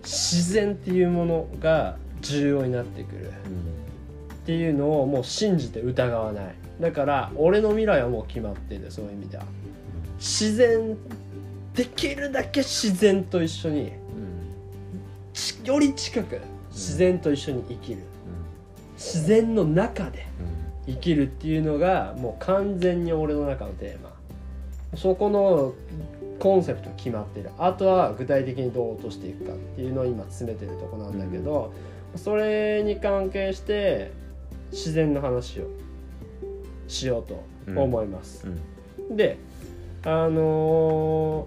[0.03, 3.31] 自然っていうものが重要になってくる。
[3.31, 6.55] っていうのをもう信じて疑わない。
[6.81, 8.91] だから俺の未来はもう決まってる。
[8.91, 9.45] そういう意味では。
[10.19, 10.97] 自然
[11.75, 13.93] できるだけ自然と一緒にうん
[15.33, 17.99] ちより近く自然と一緒に生きる。
[18.95, 20.27] 自然の中で
[20.91, 24.11] 生きるっていうのがもう完全に俺の中のテーマ。
[24.97, 25.73] そこの
[26.41, 27.51] コンセプト決まってる。
[27.59, 31.73] あとは具体的にどう落としていくかっていうのを今詰めてるとこなんだけど、
[32.17, 34.11] それに関係して
[34.73, 35.69] 自然の話を
[36.89, 37.43] しようと
[37.81, 38.49] 思います、
[39.09, 39.17] うん。
[39.17, 39.39] で
[40.05, 41.47] あの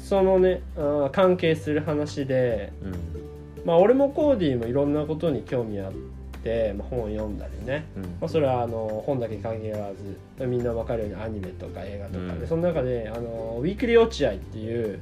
[0.00, 2.92] そのねあー関係する話でうん。
[3.64, 5.98] まあ俺もコーディーもいろんなことに興味あって、
[6.76, 7.84] まあ、本を読んだりね。
[7.96, 9.90] うんまあ、それはあの本だけに限ら
[10.38, 15.00] ずみんな分かるようにアニメとか映画とかで、うんその中であの「ウィークリー落合」っていう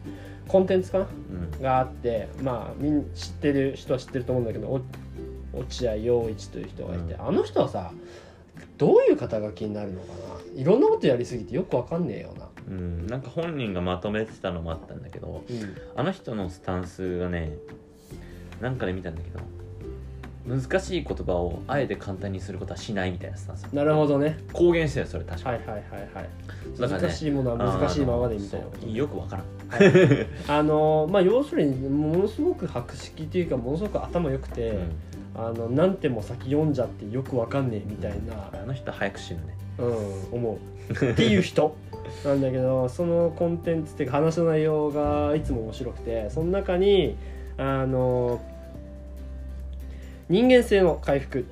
[0.48, 1.06] コンテンツかな
[1.54, 1.62] うん。
[1.62, 4.80] があってまあみん知ってる人は知ってると思うんだけどお
[5.58, 7.92] 落合陽一という人がいて、うあの人はさ
[8.78, 10.06] どういう肩書きになるのか
[10.54, 10.60] な？
[10.60, 12.48] いろんなことやりすぎてよく分かんねえよな。
[12.68, 13.06] うん。
[13.06, 15.44] なんか本人がまとめてたのもあったんだけど
[15.94, 17.52] あの人のスタンスがね
[18.60, 19.40] なんかで見たんだけど
[20.46, 23.62] 難しい言葉をあえて簡単にすることはしないみたいなスタンス。
[23.72, 24.38] なるほどね。
[24.52, 26.28] 公言してるよそれ確かに、はいはいはいはい。
[26.78, 27.08] だからね。
[27.08, 28.82] 難しいものは難しいままでみたいなこと。
[28.82, 28.92] そう。
[28.92, 29.82] よくわからん。
[29.82, 30.26] はい。
[30.48, 34.92] あのまあ要するにものすごく博識っていうかものすごく頭良くて、うん。
[35.38, 39.56] あの何手も先読んじゃってよくわかんねえみたいな、あの人早く死ぬね。
[39.78, 40.58] うん、思
[40.90, 40.92] う。
[40.92, 41.76] っていう人。
[42.24, 47.16] なんだけどそのコンテンツっていうか話の内容がいつも面白くてその中に
[47.58, 48.40] あの
[50.28, 51.42] 人間性の回復っ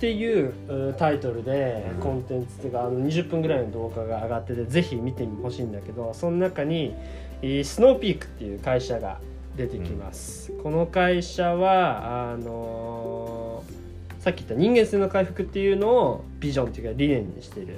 [0.00, 2.00] ていううタイトルでうん。
[2.00, 6.94] コンテンツっていうかあの20分ぐらいの動画が上がっててぜひ見てほしいんだけどその中に
[7.42, 9.20] えースノーピークっていう会社が
[9.56, 13.78] 出てきます、この会社はあのー
[14.20, 17.76] さっき言った人間性の回復っていうのをビジョンっていうか理念にしている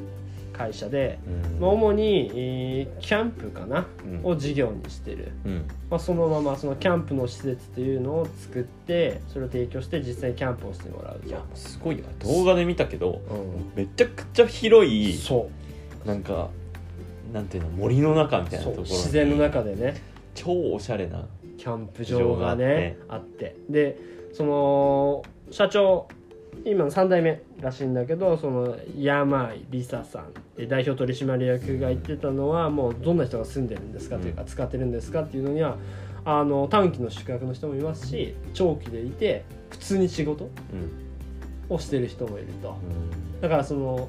[0.60, 1.60] 会社で、うん。
[1.60, 4.20] まあ、主に、えーキャンプかなうん。
[4.24, 5.64] を事業にしてる、うん。
[5.88, 11.26] まあ、そのままそのキャンプの施設っていうのを作ってそれを提供して実際にキャンプをしてもらうと。
[11.26, 13.84] いやすごいよ動画で見たけどうん。
[13.84, 15.48] めちゃくちゃ広いそ
[16.04, 16.06] う。
[16.06, 16.50] なんか
[17.32, 18.90] なんていうの森の中みたいなところに。
[18.90, 20.02] 自然の中でね。
[20.34, 23.56] 超おしゃれなキャンプ場がねあって。
[23.68, 23.98] で
[24.32, 26.06] その社長
[26.64, 35.76] 今の3代目らしいんだけどその山井梨沙さんで代表取締役が言ってたのはもうどんな人が住んでるんですかというか使ってるんですかっていうのには
[36.24, 40.46] あの短期の宿泊の人もいますし長期でいて普通に仕事う
[40.76, 41.74] ん。
[41.74, 42.70] をしてる人もいると。
[42.70, 43.40] うん。
[43.40, 44.08] だからその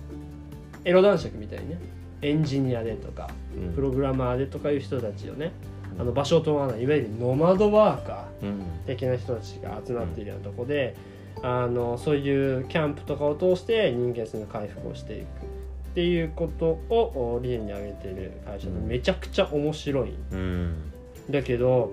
[0.83, 1.79] エロ男爵みたいにね
[2.23, 3.73] エンジニアでとかうん。
[3.73, 5.51] プログラマーでとかいう人たちをね
[5.99, 8.63] あの場所を問わないいわゆるノマドワーカーうん。
[8.85, 10.95] 的な人たちが集まっているようなとこで、
[11.43, 15.25] あのそういうキャンプとかを通して人間性の回復をしていく
[15.91, 18.87] っていうことをお理念に挙げている会社でうん。
[18.87, 20.13] めちゃくちゃ面白い。
[20.31, 20.91] うん。
[21.29, 21.91] だけど、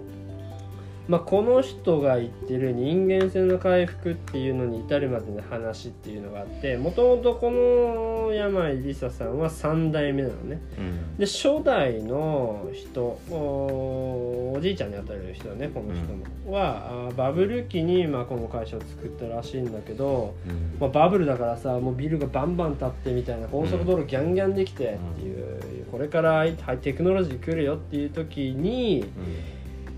[1.09, 10.61] まあ、この人が言ってる人間性の回復っていうのに至るまでの話っていうのがあってもともとこの山井梨沙さんは3代目なのね。
[10.79, 11.17] うん。
[11.17, 20.77] で初代の人おおじいちゃんにあたる人ねこの人も、はあバブル期に、まあ、この会社を作ったらしいんだけど、うん。
[20.79, 26.45] まあ、バブルだからさもうビルがバンバン建ってみたいな高速道路ギャンギャンできてっていう、これから
[26.83, 29.07] テクノロジー来るよっていう時に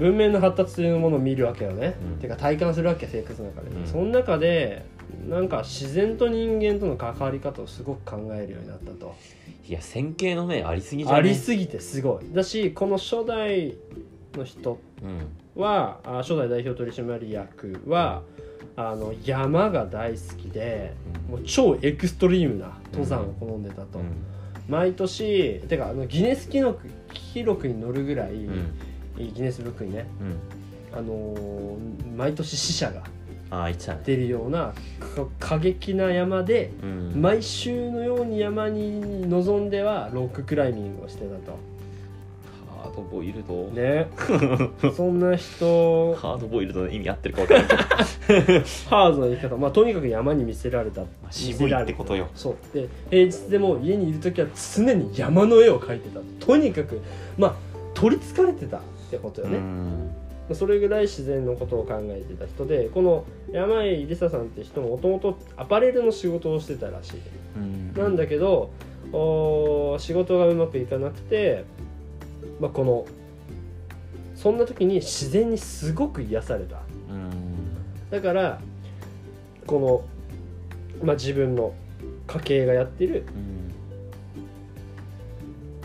[0.01, 2.19] 文明の発達というものを見るわけよね、うん。
[2.19, 3.87] てか体感するわけ生活の中で、うん。
[3.87, 4.87] その中で
[5.29, 9.15] なんか自然と人間との関わり方をすごく考えるようになったと。
[9.69, 12.35] いや線形の目ありすぎじゃねありすぎてすごい。
[12.35, 13.77] だしこの初代
[14.35, 15.61] の人うん。
[15.61, 18.23] はあ初代代表取締役は
[18.77, 20.95] あの山が大好きで
[21.29, 24.07] もう超エクストリームな登山を好んでたと、うん。
[24.67, 28.73] 毎年てかあのギネス記録記録に載るぐらい、うん
[29.29, 30.99] ギネスブックにね、うん。
[30.99, 33.03] あのー毎年死者が
[33.51, 34.01] ああ言ってたね。
[34.05, 34.73] てるような
[35.15, 37.13] か過激な山でうん。
[37.21, 41.59] 毎週のように山に臨んではロッククライミングをしてたと。
[42.83, 44.09] ハードボイルド、ね。
[44.97, 46.15] そんな人。
[46.15, 47.83] ハードボイルドの意味合ってるか分からないけど。
[48.89, 49.57] ハードな生き方。
[49.57, 51.03] まあとにかく山に見せられた。
[51.31, 52.29] 渋いってことよ。
[52.35, 52.55] そう。
[52.75, 56.21] で平日でも家にいる時は常に山の絵を描いてた。
[56.45, 57.01] とにかく
[57.37, 57.55] まあ
[57.95, 58.81] 取りつかれてた
[59.11, 60.55] ってことよね、うん。
[60.55, 67.21] それぐらい自然のことを考えてた人でこの山井梨沙さんって人ももともとアパレルの仕事をしてたらしい。
[67.57, 67.93] うん。
[67.95, 68.71] なんだけど
[69.13, 71.65] おー仕事がうまくいかなくて、
[72.61, 73.05] まあ、この
[74.37, 76.77] そんな時に自然にすごく癒された。
[77.11, 77.31] うん。
[78.11, 78.61] だから
[79.67, 80.05] こ
[81.01, 81.75] の、まあ、自分の
[82.29, 83.60] 家系がやってるうん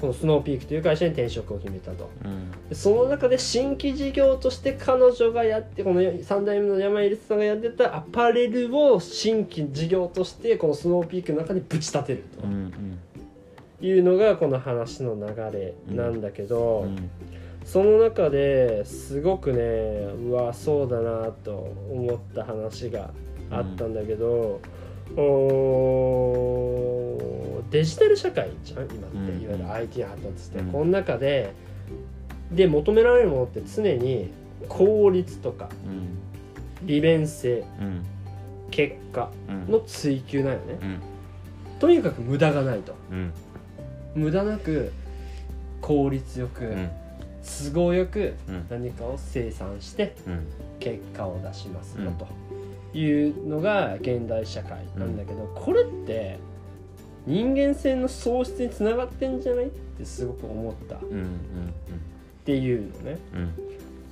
[0.05, 2.11] このスノーピークという会社に転職を決めたと。
[2.23, 2.51] うん。
[2.69, 12.99] でその中で新規事業として彼女がやってこの3代目の山井律さんがやってたアパレルを新規事業としてこのスノーピークの中にぶち立てるうんうん。
[13.79, 17.09] というのがこの話の流れなんだけど、うん。
[17.65, 21.51] その中ですごくねうわそうだなと
[21.91, 23.09] 思った話が
[23.49, 24.61] あったんだけど、
[25.17, 29.41] おーデジタル社会じゃん今って、うん。
[29.41, 30.71] いわゆる IT 発達して、うん。
[30.71, 31.53] この中で
[32.51, 34.29] で求められるものって常に
[34.69, 36.87] 効率とかうん。
[36.87, 38.05] 利便性うん。
[38.71, 39.71] 結果うん。
[39.71, 40.77] の追求なんよね。
[40.81, 40.99] うん。
[41.79, 42.93] とにかく無駄がないと。
[43.11, 43.33] うん。
[44.15, 44.91] 無駄なく
[45.81, 46.89] 効率よく、うん。
[47.43, 48.65] 都合よくうん。
[48.69, 50.47] 何かを生産してうん。
[50.79, 52.11] 結果を出しますよ
[52.93, 56.37] というのが現代社会なんだけど、これって
[57.25, 59.65] 人間性の喪失につながってんじゃない？
[59.65, 60.95] ってすごく思った。
[60.95, 61.33] っうんうん
[62.45, 63.17] ていうのね。
[63.33, 63.49] うん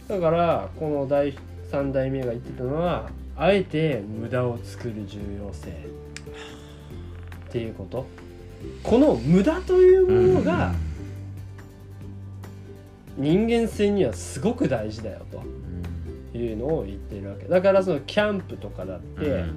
[0.08, 1.34] だからこの第
[1.71, 5.69] 3代目が言ってたのはあえて無駄を作る重要性。
[5.69, 8.06] っていうこと。
[8.82, 10.73] この無駄というものが
[13.17, 15.43] 人間性にはすごく大事だよと。
[16.36, 17.45] いうのを言ってるわけ。
[17.45, 19.56] だからそのキャンプとかだって、うん。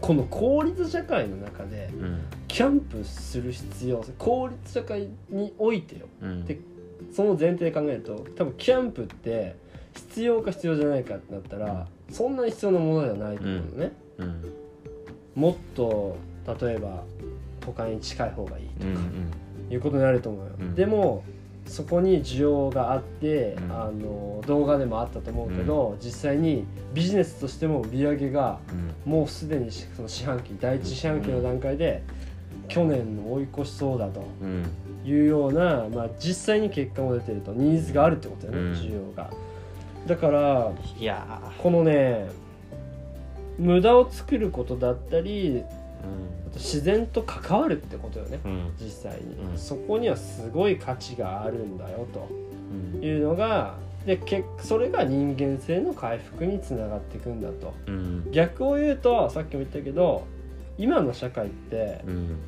[0.00, 6.06] この効率社会の中でうんキャンプする必要性効率社会においてよ。
[6.20, 6.44] うん。
[6.44, 6.58] で
[7.12, 9.56] その前提で考えると多分キャンプって
[9.94, 14.52] 必要か必要じゃないかってなったらそんなに必要なものではないと思うのね、うん。
[15.36, 16.16] もっと
[16.60, 17.04] 例えば
[17.64, 19.30] 他に近い方がいいとか、うん
[19.70, 20.74] いうことになると思うよ、うん。
[20.74, 21.22] でも
[21.64, 23.72] そこに需要があって、うん。
[23.72, 28.58] あの動画でもあったと思うけど、実際にビジネスとしても売り上げが
[29.06, 29.12] うん。
[29.12, 32.02] もうすでにしその四半期第一四半期の段階で
[32.70, 34.64] 去年の追い越しそうだとうん。
[35.04, 38.74] いうような、まあ、実際に結果も出てるとニーズがあるってことだよね、うん。
[38.76, 39.30] 需要が。
[40.06, 42.30] だからいやこのね
[43.58, 45.64] 無駄を作ることだったりーあ
[46.52, 48.38] と自然と関わるってことよね
[48.80, 49.58] 実際に、うん。
[49.58, 52.28] そこにはすごい価値があるんだよと
[52.94, 53.04] うん。
[53.04, 53.74] いうのが
[54.06, 57.74] でけそれが人間性の回復につながっていくんだと。
[57.86, 58.30] うん。
[58.32, 60.24] 逆を言うとさっきも言ったけど
[60.78, 62.38] 今の社会ってうん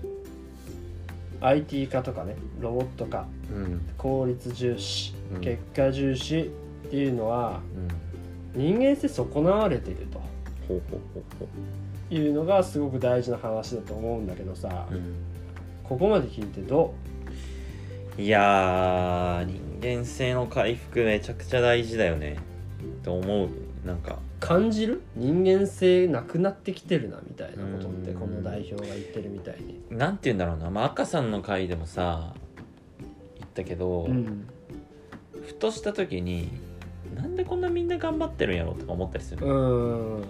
[1.42, 3.80] IT 化とかねロボット化うん。
[3.98, 5.40] 効率重視うん。
[5.40, 6.50] 結果重視
[6.86, 7.60] っていうのは
[8.54, 8.62] うん。
[8.62, 10.20] 人間性損なわれていると。
[10.68, 11.48] ほうほうほうほ
[12.14, 14.86] いうのがすごく大事な話だと思うんだけどさ、
[15.82, 16.94] ここまで聞いてど
[18.18, 22.36] いやー人間性の回復めちゃくちゃ大事だよね。
[23.02, 23.48] と思う。
[23.86, 25.02] なんかう感じる？
[25.14, 28.20] 人間性なくなってきてるなみたいなことってうん。
[28.20, 29.80] この代表が言ってるみたいに。
[29.88, 32.34] なんて言うんだろうな、まあ、赤さんの回でもさ
[33.38, 34.48] 言ったけど、うん。
[35.46, 36.50] ふとした時に
[37.14, 40.24] なんでこんなみんな頑張ってるんやろとか思ったりする、うん。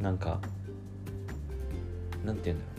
[0.00, 0.40] なんか
[2.26, 2.72] なんて言うんだろ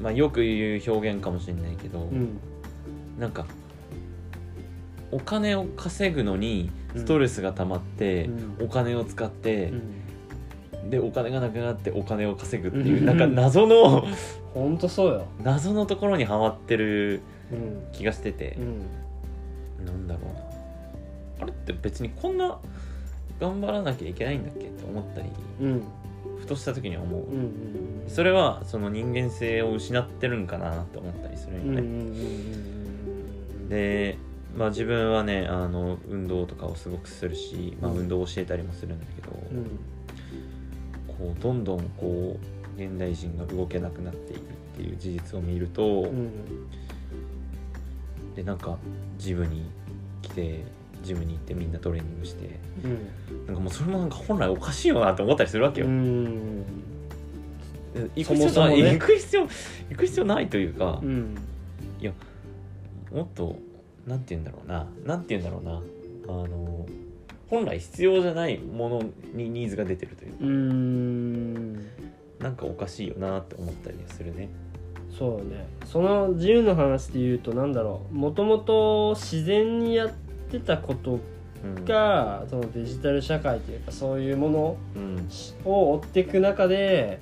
[0.00, 0.02] う。
[0.02, 2.38] まあよく言う表現かもしれないけど、うん。
[3.18, 3.46] なんか
[5.10, 8.24] お金を稼ぐのにストレスが溜まって、
[8.58, 8.66] うん。
[8.66, 9.74] お金を使ってう、
[10.86, 10.90] ん。
[10.90, 13.06] でお金がなくなってお金を稼ぐっていう、うん。
[13.06, 14.06] なんか謎の
[14.54, 15.26] ほんとそうよ。
[15.42, 17.92] 謎のところにはまってるうん。
[17.92, 19.86] 気がしててう、ん。
[19.86, 20.20] なんだろ
[21.38, 21.44] うな。
[21.44, 22.58] あれって別にこんな
[23.40, 25.28] 頑張らなきゃいけないんだっけって思ったり
[25.60, 25.82] うん。
[26.38, 27.48] ふとした時に思う、うんうん
[28.08, 31.90] それはその人間性を失ってるんかなって思ったりするよね、うんうんうんう
[33.64, 33.68] ん。
[33.68, 34.18] で、
[34.56, 37.98] まあ、自分はねあの運動とかをすごくするし、まあ、うん。
[38.00, 39.64] 運動を教えたりもするんだけど、うん。
[41.08, 42.38] こうどんどんこ
[42.78, 44.42] う現代人が動けなくなっているっ
[44.76, 46.30] ていう事実を見ると、うん。
[48.34, 48.76] でなんか
[49.18, 49.64] ジムに
[50.22, 50.64] 来て
[51.02, 53.46] ジムに行ってみんなトレーニングしてうん。
[53.46, 56.64] なんかもうそれもなんか本来おかしいよなって思ったりするわけよ、うん。
[58.16, 58.92] 行く必要ない、そもそもね。
[58.92, 59.48] 行く必要行
[59.96, 61.34] く必要ないというかう、ん。
[63.12, 63.56] もっと
[64.06, 64.86] なんて言うんだろうな。
[65.04, 65.82] なんて言うんだろうな。
[66.28, 66.86] あの
[67.48, 69.02] 本来必要じゃないもの
[69.34, 71.74] にニーズが出てるというか、うん。
[72.38, 74.48] なんかおかしいよなって思ったりするね。
[75.16, 75.66] そうね。
[75.84, 78.14] その自由の話で言うとなんだろう。
[78.14, 80.12] もともと自然にやっ
[80.50, 81.20] てたこと
[81.64, 81.84] うん。
[81.84, 85.28] がそのデジタル社会というかそういうものうん。
[85.64, 87.20] を追っていく中で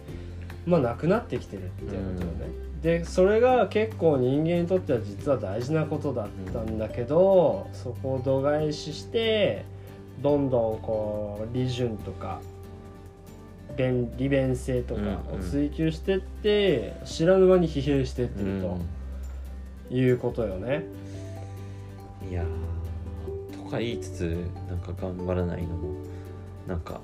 [0.66, 2.46] まあなくなってきてるっていうことよね、
[2.82, 9.64] でそれが結構人間にとっては実は大事なことだったんだけど、そこを度外視して
[10.22, 12.40] どんどんこう利潤とか
[13.76, 15.00] 便利便性とか
[15.32, 18.78] を追求してって、知らぬ間に疲弊してってると
[19.94, 20.84] いうことよね。
[22.30, 24.36] いやーとか言いつつ
[24.68, 25.94] なんか頑張らないのも
[26.66, 27.00] なんか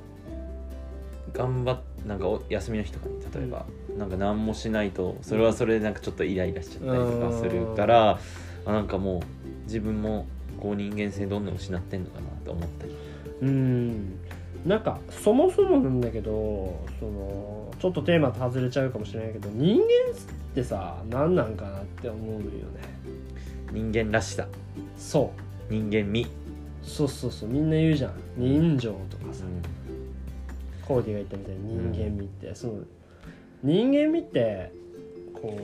[1.32, 3.66] 頑張っなんかお休みの日とかに例えば、
[3.98, 8.18] なんか何もしないとそれはそれでなんかちょっとイライラしちゃったりとかするから、
[8.64, 9.22] あなんかもう
[9.64, 10.26] 自分も
[10.60, 12.94] こう人間性どんどん失ってんのかなと思ったり。
[13.42, 14.18] うん。
[14.64, 19.86] なんかそもそもなんだけどそのちょっとテーマと外れちゃうかもしれないけど人間っ
[20.56, 22.54] てさ何なんかなって思うよね。
[23.72, 24.46] 人間らしさ。
[24.96, 25.32] そ
[25.70, 25.72] う。
[25.72, 26.26] 人間味、
[26.82, 27.48] そうそうそう。
[27.48, 28.12] みんな言うじゃん。
[28.36, 29.44] 人情とかさ。
[29.44, 29.75] うん
[30.86, 32.74] コーディが言ったみたいに人間味って、その
[33.62, 34.72] 人間味って
[35.34, 35.58] こ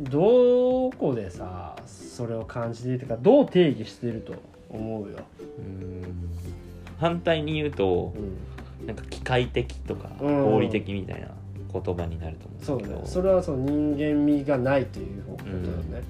[0.00, 4.34] うどこでさそれを感じているかどう定義していると
[4.68, 5.18] 思うよ、
[5.58, 6.30] うん。
[6.98, 8.12] 反対に言うと
[8.80, 10.44] うん、なんか機械的とかうん。
[10.52, 11.28] 合理的みたいな
[11.72, 13.06] 言葉になると思そううんだけど、ね。
[13.06, 16.02] それはその人間味がないということよね、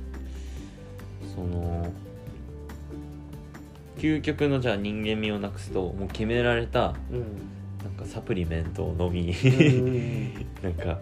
[1.34, 1.92] その
[3.98, 10.34] 究極のじゃあ人間味をなくすともう決められたうんなんかサプリメントを飲みうん。
[10.62, 10.98] なんか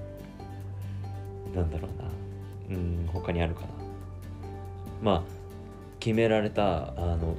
[1.54, 2.08] なんだろうな。
[2.70, 3.68] うん他にあるかな。
[5.02, 5.22] まあ
[6.00, 7.36] 決められたあの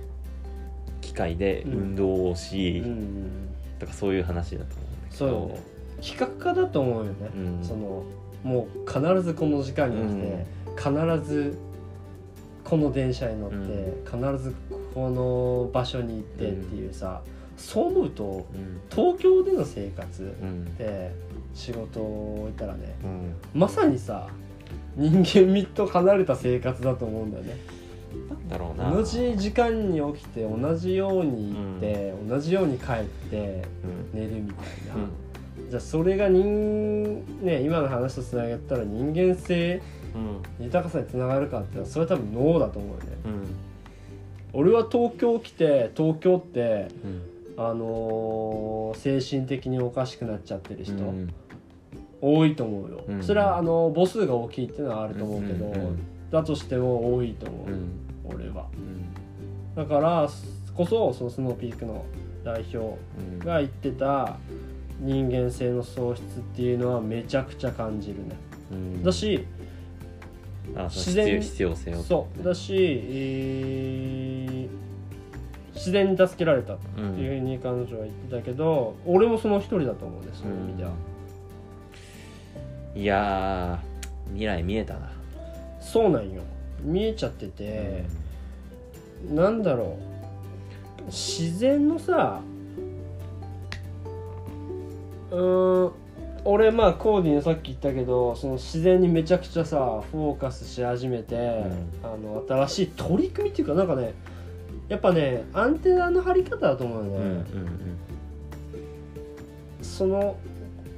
[1.01, 5.17] 機械で運動をし、うんとかそういう話だと思うんだけど。
[5.17, 5.61] そうよね。
[6.01, 7.63] 企画家だと思うよね、うん。
[7.63, 8.03] その
[8.43, 10.45] もう必ずこの時間に起きて、
[10.77, 11.57] 必ず
[12.63, 14.55] この電車に乗って、必ず
[14.93, 17.21] この場所に行ってっていうさ、
[17.59, 18.81] そう思うとうん。
[18.89, 20.77] 東京での生活うん。
[20.77, 21.11] で
[21.53, 23.35] 仕事を置いたらねうん。
[23.53, 24.27] まさにさ
[24.95, 27.57] 人間味と離れた生活だと思うんだよね。
[28.49, 28.91] だろうな。
[28.91, 33.63] 同じ時間に起きて同じように行って、同じように帰って
[34.13, 34.19] うん。
[34.19, 35.69] 寝るみたいな、うん。
[35.69, 39.81] じゃあそれが人ね今の話とつなげたら人間性
[40.59, 40.65] うん。
[40.65, 43.03] 豊かさにつながるかってそれは多分ノーだと思うよね。
[43.25, 43.55] うん。
[44.51, 47.21] 俺は東京来て東京ってうん
[47.61, 51.33] あのー精神的におかしくなっちゃってる人、うん。
[52.21, 53.23] 多いと思うよ、うん。
[53.23, 55.99] それはあの母数が大きいっていうのはあると思うけど、うん
[56.31, 57.89] だとしても多いと思う、うん。
[58.23, 58.67] 俺は。
[58.73, 59.75] うん。
[59.75, 60.29] だから
[60.75, 62.05] こそそのスノーピークの
[62.43, 64.37] 代表うんが言ってた
[64.99, 68.35] 人間性の喪失っていうのはめちゃくちゃ感じるね。
[68.71, 69.03] うん。
[69.03, 69.45] だし
[70.89, 72.43] 自然の必要必要性をそう。
[72.43, 74.88] だし、えー
[75.79, 80.91] 自然に助けられたってうんいうふうに彼女は言ってたけど、俺もその一人だと思うねそういう意味では、
[82.95, 85.09] いやー未来見えたな。
[85.79, 86.41] そうなんよ。
[86.81, 88.03] 見えちゃってて、
[89.29, 89.97] なんだろ
[91.05, 91.05] う。
[91.05, 92.41] 自然のさ
[95.31, 95.91] うーん
[96.43, 101.63] 俺まあコーディにさっき言ったけどその自然にめちゃくちゃさフォーカスし始めて、
[102.03, 104.13] あの新しい取り組みっていうかなんかね
[104.89, 107.45] やっぱねアンテナの張り方だと思うよね、うんうん
[109.81, 110.37] その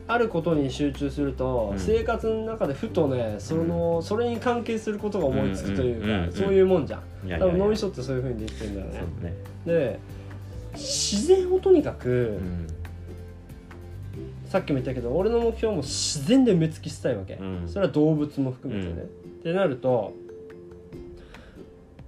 [0.07, 1.79] あることに集中すると、うん。
[1.79, 6.33] 生活の中でふとねその、それに関係することが思いつくというか、うんうんうんうん。
[6.33, 7.01] そういうもんじゃん。
[7.39, 8.99] 多分脳みそってそういうふうにできてるんだよね。
[9.21, 9.33] ね。
[9.65, 9.99] で
[10.73, 12.11] 自然をとにかく、う
[12.43, 12.67] ん。
[14.49, 17.67] さっきも言ったけど俺の目標も自然で埋め尽くしたいわけ、うん。
[17.67, 19.03] それは動物も含めてね、うん。
[19.03, 19.05] っ
[19.43, 20.13] てなると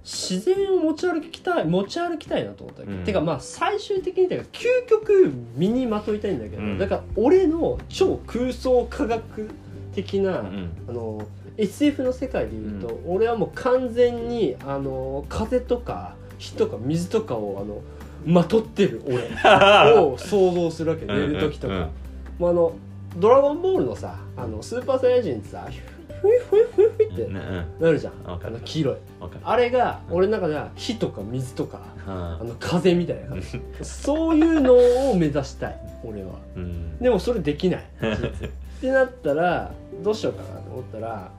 [0.04, 3.04] 自然を持ち歩きたい持ち歩きたいなと思ったわけ、うん。
[3.04, 4.44] てかまあ最終的に究
[4.86, 6.78] 極身にまといたいんだけど、うん。
[6.78, 9.50] だから俺の超空想科学
[9.94, 11.26] 的な、うんあの
[11.56, 17.80] SF の世界でいうと、俺はもう完全にあの風とか火とか水とかをあの
[18.26, 19.28] まとってる俺
[20.02, 21.06] を想像するわけ。
[21.06, 21.74] 寝る時とか。
[21.74, 21.80] うん。
[21.80, 21.90] うんうん
[22.38, 22.72] もうあの
[23.16, 25.93] ドラゴンボールのさあのスーパーサイヤ人ってさフ
[26.24, 27.66] ふいふいふいふいってうんうん。
[27.80, 28.12] なるじゃん。
[28.26, 28.96] あの黄色い。
[29.42, 33.60] あれが俺の中では火とか水とかはあの風みたいな感じ。
[33.82, 34.74] そういうの
[35.10, 36.32] を目指したい俺は。
[36.56, 36.98] うん。
[36.98, 37.84] でもそれできない。
[38.00, 39.72] ってなったら
[40.02, 41.30] どうしようかなと思ったら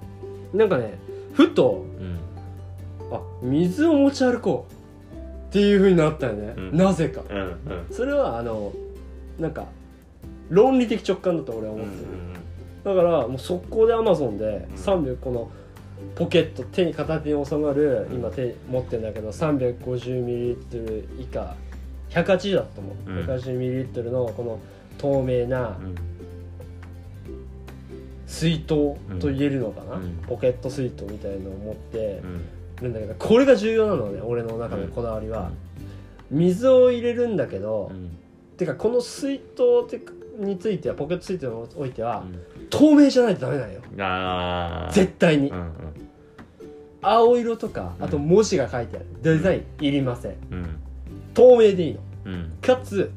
[0.53, 0.99] なんかね
[1.33, 2.19] ふとうん。
[3.11, 4.75] あ水を持ち歩こう。
[5.49, 6.77] っていうふうになったよね、うん。
[6.77, 7.21] なぜか。
[7.29, 7.57] うんうん。
[7.89, 8.73] それはあの
[9.39, 9.65] なんか
[10.49, 12.07] 論理的直感だと俺はうん思ってる、
[12.85, 14.75] だからもう速攻でアマゾンでうん。
[14.75, 15.49] 300この
[16.13, 18.17] ポケット手に片手に収まる、うん。
[18.17, 21.55] 今手持ってるんだけど 350ml 以下。
[22.11, 23.25] 180だと思う、うん。
[23.25, 24.59] 180ml のこの
[24.99, 25.95] 透明なうん。
[28.27, 30.17] 水筒と言えるのかな、うん。
[30.27, 32.45] ポケット水筒みたいのを持ってうん。
[32.83, 35.49] るんだけどこれが重要なのね俺の中のこだわりは、
[36.29, 38.15] 水を入れるんだけど、うん。
[38.57, 40.01] てかこの水筒って
[40.37, 43.81] についてはポケット水筒においては、うん透明じゃないとダメなんよ。
[43.99, 44.93] あー。
[44.93, 45.71] 絶対に、うんうん。
[47.01, 48.05] 青色とかうん。
[48.05, 49.05] あと文字が書いてある。
[49.21, 50.31] デザインいりません。
[50.51, 50.79] うん。
[51.33, 51.99] 透明でいいの。
[52.25, 52.51] うん。
[52.61, 53.11] かつ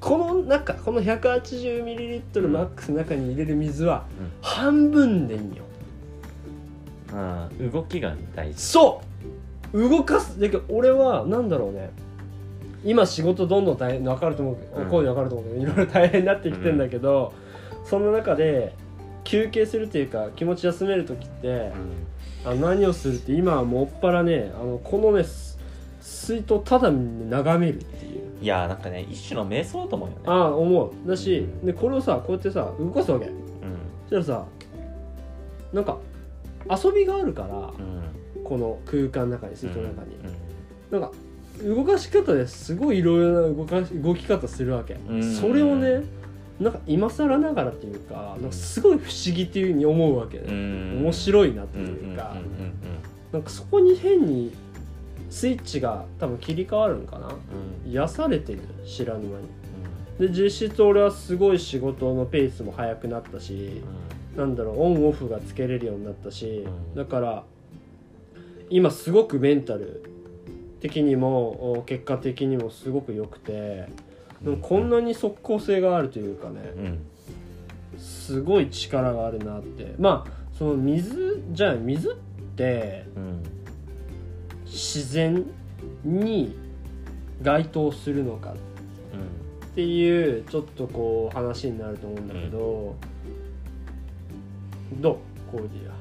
[0.00, 4.30] この中この 180ml マックスの中に入れる水はうん。
[4.42, 5.62] 半分でいいんよ
[7.12, 8.60] あー動きが大事。
[8.60, 9.02] そ
[9.72, 9.88] う。
[9.88, 10.40] 動かす。
[10.40, 11.90] だけど俺はなんだろうね。
[12.84, 14.88] 今仕事どんどん大変分かると思うけど、うん。
[14.88, 17.32] こういうの分かると思うけどいろいろ大変になってきてんだけど、
[17.84, 18.74] その中で
[19.28, 21.70] 休憩するっていうか気持ち休める時って
[22.46, 25.58] あの何をするって今はもっぱらねあのこのねす
[26.00, 28.28] 水筒ただ眺めるっていう。
[28.40, 30.22] いやーなんかね一種の瞑想だと思うよね。
[30.26, 30.92] ああ思う。
[31.06, 33.26] だしでこれをさこうやってさ動かすわけ。
[33.26, 33.34] うん。
[34.08, 34.46] そしたらさ
[35.74, 35.98] なんか
[36.70, 38.44] 遊びがあるからうん。
[38.44, 40.14] この空間の中に水筒の中に、
[40.90, 41.00] うん。
[41.00, 41.12] なんか
[41.62, 45.34] 動かし方ですごいいろいろな動かし動き方するわけ、うん。
[45.34, 46.02] それをね
[46.60, 51.02] なんか今更ながらっていうかなんかすごい不思議っていうふうに思うわけね、うん。
[51.04, 52.34] 面白いなってうんいうか、
[53.32, 54.52] なんかそこに変に
[55.30, 57.28] スイッチが多分切り替わるんかな。
[57.28, 57.90] うん。
[57.90, 59.46] 癒されてる知らぬ間に。
[60.18, 63.82] で実質俺はすごい仕事のペースも速くなったし
[64.36, 66.94] なんだろうオンオフがつけれるようになったし、うん。
[66.96, 67.44] だから
[68.68, 70.02] 今すごくメンタル
[70.80, 73.86] 的にもお結果的にもすごく良くて
[74.42, 76.98] でもこんなに即効性があるというかね
[77.96, 79.94] すごい力があるなって。
[79.98, 82.14] まあその水じゃあ水っ
[82.56, 83.42] てうん。
[84.70, 85.46] 自然
[86.04, 86.54] に
[87.40, 88.54] 該当するのかっ
[89.74, 92.94] ていうちょっとこう話になると思うんだけど、
[95.00, 95.16] どう
[95.50, 95.94] コーディは？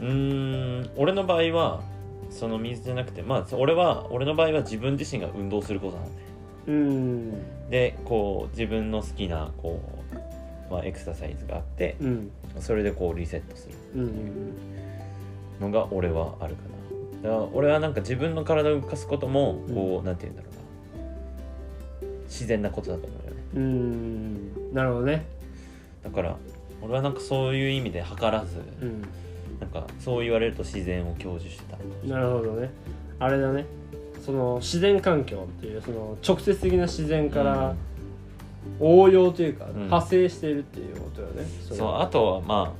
[0.00, 0.90] うんうーん。
[0.96, 1.82] 俺の場合は
[2.30, 6.19] その水じゃなくてまあ俺は俺の場合は自分自身が運動することなんで
[6.66, 7.70] うん。
[7.70, 9.80] でこう自分の好きなこ
[10.70, 12.30] う、まあ、エクササイズがあってうん。
[12.60, 13.74] それでこうリセットする。
[13.94, 14.54] うん
[15.60, 16.62] のが俺はあるか
[17.22, 17.28] な。
[17.30, 22.24] だから俺はなんか自分の体を動かすこともこう、なんて言うんだろうな。
[22.24, 23.42] 自然なことだと思うよね。
[23.54, 24.74] うん。
[24.74, 25.26] なるほどね。
[26.02, 26.36] だから
[26.80, 29.02] 俺はなんかそういう意味で図らず、うん。
[29.60, 31.76] なんかそう言われると自然を享受してた。
[32.08, 32.70] なるほどね。
[33.18, 33.66] あれだね
[34.30, 37.74] その自然環境っていうその直接的な自然から
[38.78, 39.74] 応用というか、ん。
[39.74, 41.42] 派生しているっていうことよね。
[41.42, 42.72] うんれはそうあとはま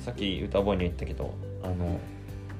[0.00, 2.00] あさっき歌覚えに言ったけどあの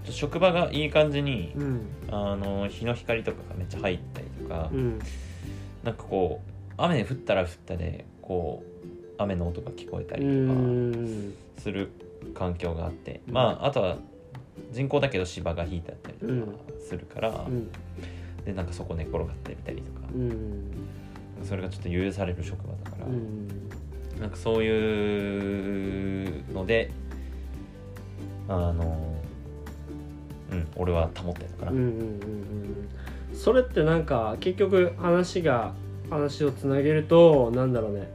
[0.05, 1.81] 職場がいい感じにうん。
[2.11, 4.99] あの日の光とかがめっちゃ入ったりとか、うん。
[5.83, 8.63] なんかこう雨降ったら降ったでこ
[9.19, 11.33] う雨の音が聞こえたうりとかん。
[11.59, 11.91] する
[12.35, 13.35] 環境があって、うん。
[13.35, 13.97] まああとは
[14.75, 17.71] 人工だけど芝が引いてあったりとかするから、うん。
[18.45, 20.09] でなんかそこ寝転がってみたりとか。
[20.15, 20.71] う、ん。
[21.43, 23.49] それがちょっと許される職場だから、うん。
[24.21, 26.91] なんかそういうので
[28.49, 29.15] あの
[30.53, 31.91] うん俺は保ってるのかな、うんうんうん
[33.31, 33.37] うん。
[33.37, 35.73] それってなんか結局話が
[36.11, 38.09] 話をつなげるとなんだろうね。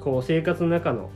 [0.00, 1.10] こう生活の中の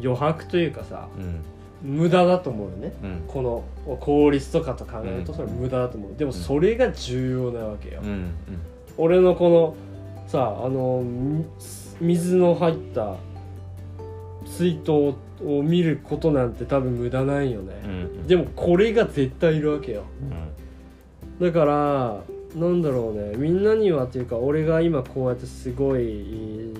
[0.00, 1.42] 余白というかさうん
[1.82, 2.92] 無駄だと思うよね。
[3.02, 3.22] うん。
[3.28, 3.64] この
[4.00, 6.16] 効率とかと考えるとうんそれ無駄だと思う。
[6.16, 8.08] でもそれが重要なわけよ、うん。
[8.08, 8.32] うん。
[8.96, 9.74] 俺のこの
[10.26, 11.44] さあのみ
[12.00, 13.16] 水の入った
[14.44, 15.14] 水筒を
[15.62, 17.90] 見ることなんて多分無駄ないよね、うん。
[17.90, 18.26] うん。
[18.26, 20.04] でもこれが絶対いるわけよ。
[21.40, 22.20] だから
[22.56, 23.36] なんだろうね。
[23.36, 26.72] みんなにはっていうか俺が今こうやってすごい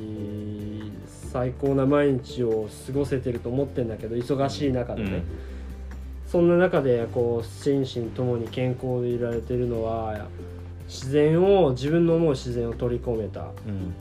[1.31, 5.23] 最高な毎日を過ごせてると思ってんだけど忙しい中でね、うん。
[6.27, 10.27] そんな中でこう心身ともに健康でいられてるのは
[10.87, 13.95] 自然を自分の思う自然を取り込めたうん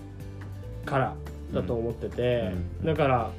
[0.85, 1.15] から
[1.53, 2.51] だと思ってて、
[2.81, 2.85] うん。
[2.85, 3.31] だから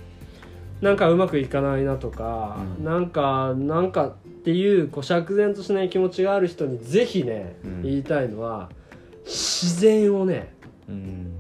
[0.81, 2.85] なんかうまくいかないなとか、うん。
[2.85, 4.15] なんかなんかっ
[4.45, 7.83] ていうこう釈然としない気持ちがある人にぜひね、うん。
[7.83, 8.71] 言いたいのは
[9.25, 10.55] 自然をね
[10.89, 11.38] うん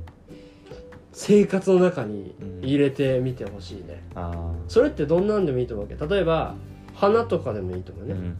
[1.20, 6.14] 生活の中に入れてみてほしいね、あそれってどんなんでもいいと思うわけ？
[6.14, 6.54] 例えば
[6.94, 8.36] 花とかでもいいと思うね、うん。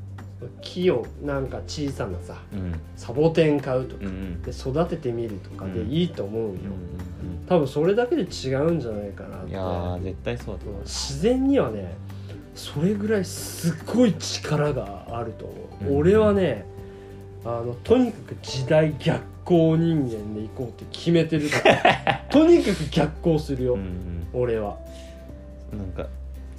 [0.60, 2.80] 木をなんか小さなさうん。
[2.94, 7.46] サボテン買うとかうんで育ててみるとかでいいと思うよ、うん。
[7.48, 9.50] 多分それだけで違うんじゃないかなって。
[9.50, 10.82] いやー絶対そうだと思う。
[10.82, 11.96] 自然にはね
[12.54, 15.98] それぐらいすっごい力があると思う、うん。
[15.98, 16.64] 俺はね
[17.44, 22.26] あのとにかく時代逆行人間で行こうって決めてるから。
[22.30, 24.78] とにかく逆行するよ、うん俺は。
[25.72, 26.06] うんなんか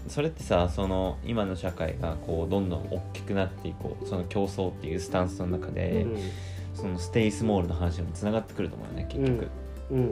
[0.08, 4.08] それってさその今の社会がこうどんどん大きくなっていこう。
[4.08, 6.08] その競争っていうスタンスの中で、
[6.74, 9.48] そのステイスモールの話にもつながってくると思うよね結局、
[9.92, 10.08] うん、うん、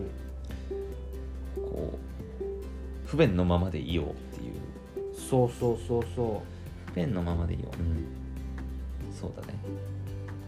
[1.56, 2.44] こう
[3.06, 4.54] 不便のままでいようっていう。
[5.16, 6.44] そうそうそうそ
[6.94, 9.56] 不便のままでいよう、うん、そうだね。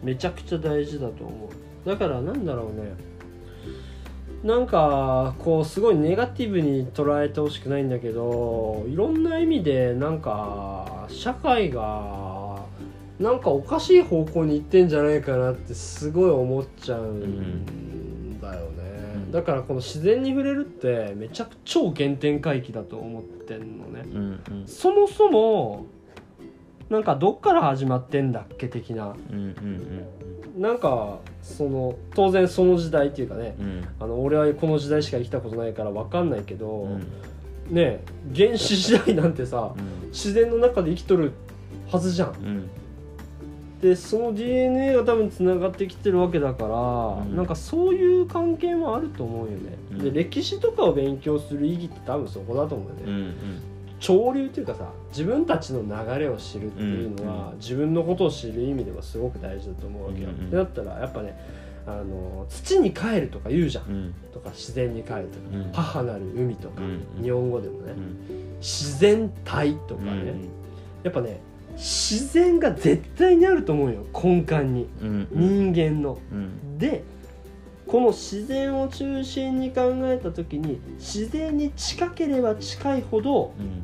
[0.04, 2.94] うめちゃくちゃ大事だと思うだからなんだろうね。
[4.44, 12.64] なんかこうすごいネガティブに捉えてほしくないんだけどいろんな意味でなんか社会が
[13.20, 18.82] なんかおかしい方向に行ってんじゃないかなってすごい思っちゃうんだよね、
[19.16, 19.32] うん。
[19.34, 24.04] だからこの自然に触れるってめちゃくちゃ超原点回帰だと思ってんのね。
[24.06, 24.68] うんうん。
[24.68, 25.86] そもそも
[26.90, 30.06] なんかどっから始まってんだっけ的なうんうん
[30.60, 33.66] なんかその当然その時代っていうかねうん。
[33.66, 37.00] うんあの俺はこの時代しか生きたことないから分かんないけど、うん。
[37.00, 37.06] ね
[37.76, 38.04] え
[38.36, 39.74] 原始時代なんてさ
[40.08, 41.32] 自然の中で生きとる
[41.92, 42.30] はずじゃん。
[42.30, 42.70] うん。
[43.82, 47.36] でその DNA が多分つながってきてるわけだから、うん。
[47.38, 49.98] なんかそういう関係もあると思うよね、うん。
[50.00, 53.62] で歴史とかを勉強する意義って多分そこだと思うよね、うんうん
[54.00, 61.38] 潮流っていうかさ自分たちの流れを知るっていうのは、うん自分のことを知る意味ではすごく大事だと思うわけよ、うんうんでだったらやっぱね
[61.86, 64.16] あの土に帰るとか言うじゃん、うん。
[64.32, 65.72] とか自然に帰るとか、うん。
[65.74, 68.58] 母なる海とか、うん日本語でもね、うん。
[68.60, 70.50] 自然体とかね、うん。
[71.04, 71.42] やっぱね
[71.74, 74.06] 自然が絶対にあると思うよ。
[74.14, 74.88] 根幹に。
[75.02, 75.28] うん。
[75.32, 76.20] 人間の。
[76.32, 76.78] うん。
[76.78, 77.04] で
[77.88, 83.84] この自然を中心に考えた時に自然に近ければ近いほどうん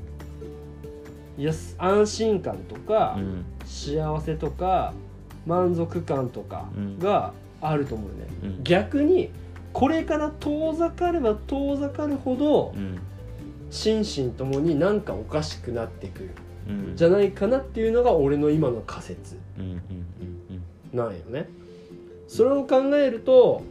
[1.37, 3.45] いや安心感とか、うん。
[3.65, 4.93] 幸せとか
[5.45, 6.69] 満足感とか
[6.99, 8.63] があると思うね、うん。
[8.63, 9.31] 逆に
[9.73, 12.99] これから遠ざかれば遠ざかるほどうん。
[13.71, 16.29] 心身ともになんかおかしくなってくる。
[16.69, 16.95] うん。
[16.95, 19.37] じゃないかなっていうのが俺の今の仮説。
[20.93, 21.49] なんよね。
[22.27, 23.63] それを考えると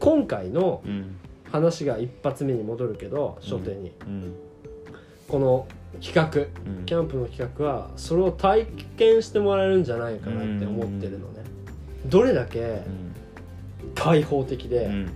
[0.00, 0.82] 今回の
[1.50, 4.34] 話が一発目に戻るけど初手に、うん。
[5.28, 5.66] この
[6.00, 6.84] 企画うん。
[6.86, 8.66] キャンプの企画はそれを体
[8.96, 11.42] 験してもらえるんじゃないかなって思ってるのね。
[12.06, 12.82] どれだけうん。
[13.94, 15.10] 開放的でうん。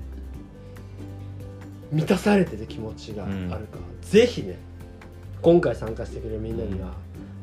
[1.91, 4.59] 満たされてる気持ちがあるか、ぜひね
[5.41, 6.93] 今回参加してくれるみんなには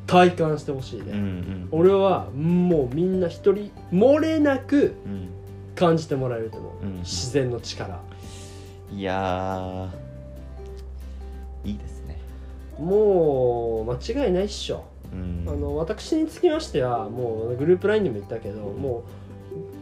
[0.06, 1.68] 体感してほしいね、うんうん。
[1.72, 5.28] 俺はもうみんな一人漏れなくうん。
[5.74, 6.98] 感じてもらえると思う、うん。
[7.00, 8.00] 自然の力。
[8.90, 11.68] いやー。
[11.68, 11.95] いいですね
[12.78, 15.44] もう間違いないっしょ、うん。
[15.48, 19.04] あの私につきましてはもうグループ LINE でも言ったけども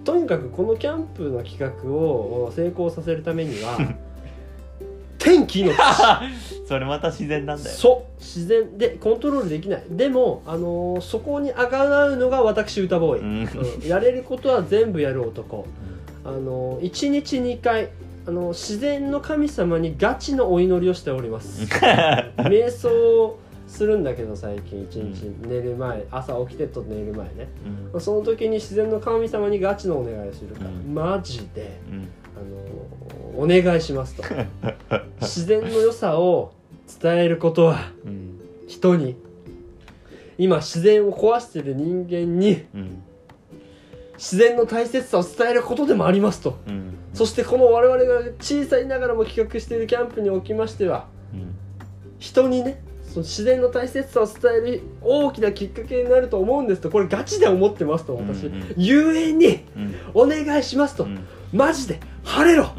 [0.03, 3.79] うとにかくこのキャンプの企画を成功させるためには
[5.19, 5.73] 天気の
[6.69, 7.77] それまた自然なんだよ。
[7.77, 8.77] そう自然。
[8.77, 9.83] でコントロールできない。
[9.91, 13.81] でも、あのーそこにあがなうのが私歌ボーイ、うん。
[13.83, 13.89] うん。
[13.89, 15.67] やれることは全部やる男。
[16.25, 17.89] あの1日2回
[18.27, 21.63] あの自然の神様にガチのお祈りをしております。
[22.39, 25.31] 瞑想するんだけど最近一日。
[25.47, 27.49] 寝る前朝起きてと寝る前ね。
[27.93, 28.01] うん。
[28.01, 30.95] その時に自然の神様にガチのお願いをするから、うん。
[30.95, 32.09] マジでうん。
[32.37, 34.23] あのお願いしますと。
[35.21, 36.53] 自然の良さを
[37.01, 38.41] 伝えることはうん。
[38.67, 39.17] 人に
[40.39, 43.03] 今自然を壊している人間にうん
[44.17, 46.59] 自然の大切さを伝えることでもありますと。
[46.67, 46.95] うん。
[47.13, 51.55] そしてこの我々が小さいながらも企画しているキャンプにおきましてはうん
[52.19, 56.91] 人にねその自然の大切さを伝える大きなきっかけになると思うんですと。
[56.91, 59.95] これガチで思ってますと私、うんうんゆえにうん。
[60.15, 61.25] お願いしますと、うん。
[61.53, 62.71] マジで晴れろ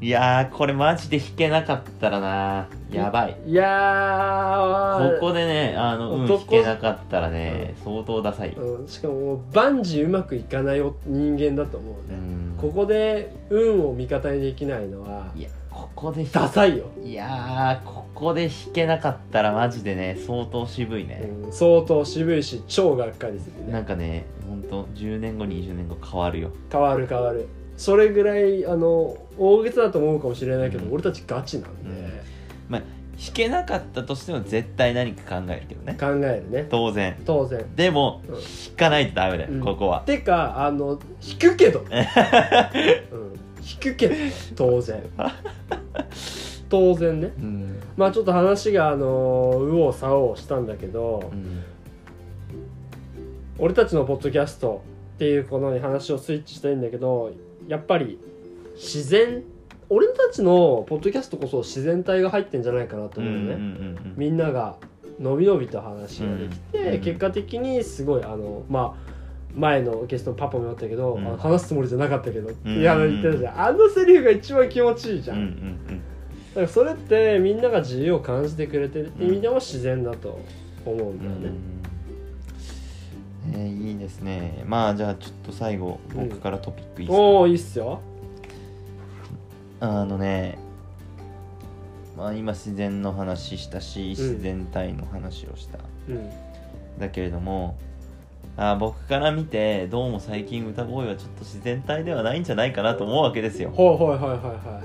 [0.00, 2.68] いやーこれマジで弾けなかったらな。
[2.92, 3.36] やばい。
[3.46, 6.38] いやーここでねあのうん男。
[6.38, 8.50] 弾けなかったらね相当ダサい。
[8.50, 12.56] うん、しかも万事うまくいかないお人間だと思ううね、ん。
[12.56, 16.84] ここで運を味方にできないのはいやここでダサいよ。
[17.02, 23.72] いやーここで弾けなかったらマジでね相当渋いね、うん相当渋いし超がっかりするね。
[23.72, 26.50] なんかねほんと10年後20年後変わるよ。
[26.70, 27.48] 変わる変わる
[27.78, 30.92] それぐらいあの大げさだと思うかもしれないけど、うん。
[30.92, 32.22] 俺たちガチなんで、
[32.68, 35.96] まあ弾けなかったとしても絶対何か考えるけどね。
[35.98, 36.66] 考えるね。
[36.68, 37.16] 当然。
[37.24, 37.64] 当然。
[37.76, 38.34] でも、うん。
[38.34, 38.42] 弾
[38.76, 39.60] かないとダメだよ、うん。
[39.60, 40.00] ここは。
[40.00, 42.04] てかあの弾くけど、 うん、弾
[43.80, 44.14] くけど
[44.56, 45.02] 当然。
[46.68, 47.32] 当然ね。
[47.38, 51.62] うん、まあちょっと話があの右往左往したんだけど、うん。
[53.56, 54.82] 俺たちのポッドキャスト
[55.14, 57.32] っていうこのに話をスイッチしたいんだけど
[57.68, 58.18] やっぱり
[58.74, 59.44] 自然
[59.90, 64.76] 俺たちのポッドキャストこそ自然体が入ってんじゃないかなと思うよね、うんうんうんみんなが
[65.20, 67.00] のびのびと話ができて、うん。
[67.00, 69.10] 結果的にすごいあのまあ
[69.52, 71.36] 前のゲストのパパも言ったけど、うん。
[71.36, 72.78] 話すつもりじゃなかったけど、うん。
[72.78, 73.60] いや言ってたじゃん。
[73.60, 76.02] あのセリフが一番気持ちいいじゃん、うんうん
[76.48, 80.40] だからそれってみんなが自由を感じてくれてるって意味でも自然だと
[80.86, 81.77] 思うんだよね、うん
[83.52, 84.64] えーいいですね。
[84.66, 88.00] まあじゃあちょっと最後うん僕からトピックいいですか、おおいいっすよ。
[89.80, 90.58] あのね
[92.16, 95.78] まあ今自然の話したし自然体の話をした、
[96.08, 96.30] うん。
[96.98, 97.76] だけれども
[98.56, 103.72] あ僕から見てどうも最近歌ボーイはちょっと自然体ではないんじゃないかなと思うわけですよ。
[103.72, 104.82] はいはいはいは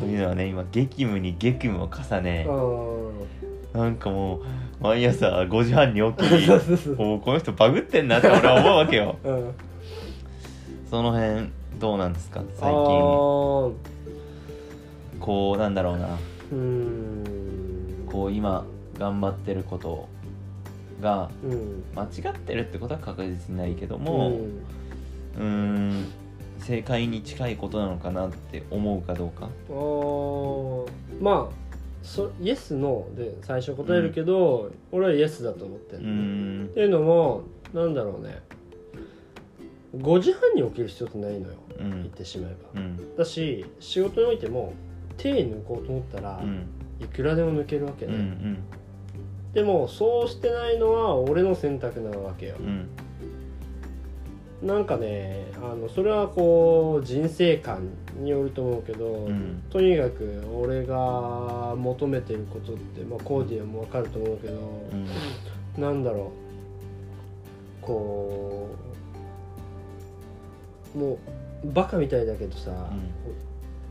[0.00, 3.12] というのはね今激務に激務を重ねいは
[3.74, 4.42] いなんかもう
[4.84, 7.20] 毎朝5時半に起き そうそうもう。
[7.20, 9.16] この人バグってんなって俺は思うわけよ。
[9.24, 9.50] うん。
[10.90, 11.48] その辺
[11.80, 12.42] どうなんですか？
[12.54, 13.72] 最あ近ー。
[15.20, 16.08] こうなんだろうな。
[18.12, 18.64] こう今
[18.98, 20.06] 頑張ってること
[21.00, 21.82] がうん。
[21.96, 24.32] 間違ってるってことは確実にないけどうもん。
[24.32, 26.04] うーん
[26.58, 29.48] 正解に近いことなのかなって思うかどうか。
[31.22, 31.63] まあ
[32.04, 36.02] そイエスノーで最初答えるけど、俺はイエスだと思ってる、っ
[36.74, 37.42] ていうのも
[37.72, 38.42] なんだろうね。
[39.96, 41.54] 5時半に起きる必要ってないのよ。
[41.78, 41.90] うん。
[41.90, 42.80] 言ってしまえば。
[42.80, 43.16] うん。
[43.16, 44.74] だし仕事においても
[45.16, 46.66] 手抜こうと思ったら、うん。
[47.00, 48.58] いくらでも抜けるわけね、うんうん。
[49.54, 52.56] でもそうしてないのは俺の選択なわけよ。
[52.60, 52.88] うん。
[54.62, 59.62] なんかねあのそれはこう人生観によると思うけど、うん。
[59.70, 64.54] とにかく俺が求めてることって、まあ、コーディアも分かると思うけど、
[65.76, 65.82] うん。
[65.82, 66.32] なんだろ
[67.82, 67.86] う。
[67.86, 68.70] こ
[70.94, 71.18] うも
[71.64, 72.70] うバカみたいだけどさ、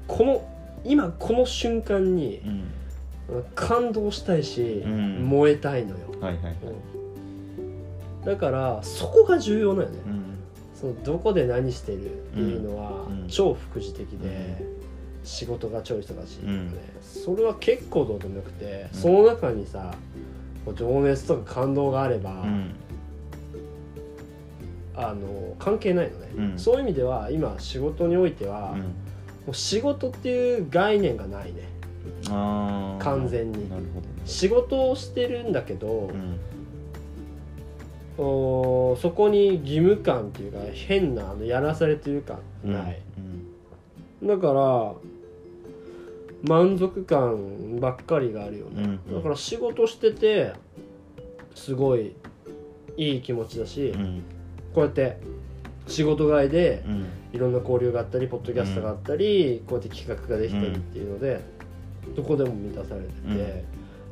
[0.07, 0.49] この
[0.84, 2.63] 今この瞬間にうん。
[3.55, 5.26] 感動したいし、うん。
[5.30, 6.55] 燃えたいのよ、はいはいはい。
[7.57, 8.26] うん。
[8.26, 10.22] だからそこが重要なよね、うん
[10.84, 13.27] そのどこで何してるっていうのはうん。
[13.29, 15.25] 超副次的で、うん。
[15.25, 16.73] 仕事が超忙しいとかね、うん。
[17.01, 18.99] それは結構どうでもよくて、うん。
[18.99, 19.93] その中にさ
[20.75, 22.75] 情熱とか感動があれば、うん。
[24.95, 26.59] あの関係ないのね、うん。
[26.59, 28.75] そういう意味では今仕事においては、
[29.45, 31.61] もう仕事っていう概念がないね。
[32.27, 33.69] 完全に。
[34.25, 36.39] 仕事をしてるんだけど、うん
[38.18, 44.93] おーそこに義務感っていうか変なあのやらされてる感ない、うんだから
[46.43, 50.53] 満足感ばっかりがあるよね、うんだから仕事してて
[51.55, 52.16] すごい
[52.97, 54.24] いい気持ちだし、うん。
[54.74, 55.18] こうやって
[55.88, 57.05] 仕事外でうん。
[57.34, 61.41] いろんな交流があったりポッドキャストがあったり、こうやって企画ができたりっていうので、
[62.16, 63.64] どこでも満たされてて、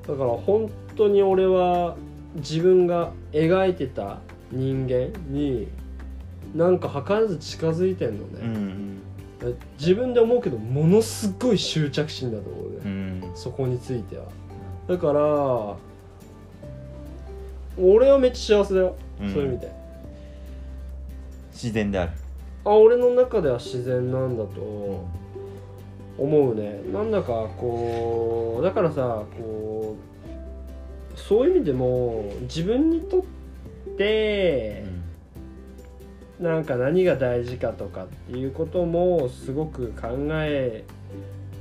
[0.07, 1.95] だから本当に俺は
[2.35, 4.19] 自分が描いてた
[4.51, 5.67] 人間に
[6.55, 9.01] なんか図らず近づいてんのうんうね、ん。
[9.79, 13.31] 自分で思うけどものすごい執着心だと思うね、うん。
[13.35, 14.25] そこについては。
[14.87, 15.75] だから
[17.77, 19.33] 俺はめっちゃ幸せだよ、うん。
[19.33, 19.71] そういう意味で。
[21.51, 22.11] 自然である。
[22.63, 25.05] あ俺の中では自然なんだと
[26.17, 26.81] 思うね。
[26.93, 30.10] なんだかこうだからさこう
[31.27, 33.23] そういう意味でも自分にとっ
[33.97, 34.83] て
[36.39, 40.83] なんか何が大事かとかっていうこともすごく考え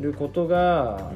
[0.01, 1.13] ることが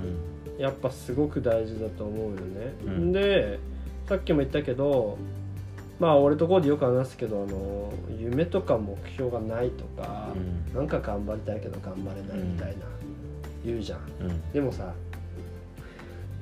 [0.59, 3.13] やっぱすごく大事だと思うよね、うん。
[3.13, 3.59] で
[4.07, 5.17] さっきも言ったけど
[5.99, 10.75] まあ俺とこうでよく話すけどあの夢とか目標がないとか、うん。
[10.75, 12.85] なんか頑張りたいけど頑張れないみたいな、
[13.65, 14.01] 言うじゃん。
[14.21, 14.53] うん。
[14.53, 14.93] でもさ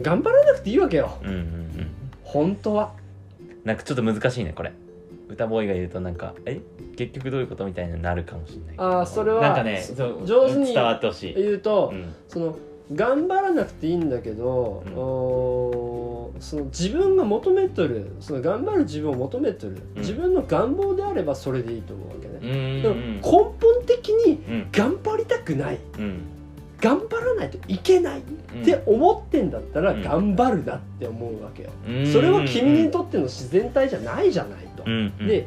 [0.00, 1.18] 頑張らなくていいわけよ。
[1.22, 1.90] うんうんうん。
[2.22, 2.92] 本当は。
[3.64, 4.72] なんかちょっと難しいねこれ。
[5.28, 6.60] 歌ボーイが言うとなんかえ？
[6.96, 9.82] 結局どういうことみたいになるかもしれないあーそれはなんかね
[10.26, 12.14] 上手に伝わってほしい、言うと、うん。
[12.28, 12.56] その
[12.92, 14.94] 頑張らなくていいんだけど、うん。
[14.94, 20.00] おーその自分が求めとるその頑張る自分を求めとる、うん。
[20.00, 22.82] 自分の願望であればそれでいいと思うわけうね、ん。
[22.82, 24.68] でも根本的にうん。
[24.70, 25.78] 頑張りたくない。
[25.98, 26.20] うん
[26.82, 28.22] 頑張らないといけないっ
[28.56, 28.64] うん。
[28.64, 30.02] て思ってんだったらうん。
[30.02, 32.12] 頑張るなって思うわけよ、うん。
[32.12, 34.84] それは君にとっての自然体じゃないじゃないと、
[35.24, 35.46] で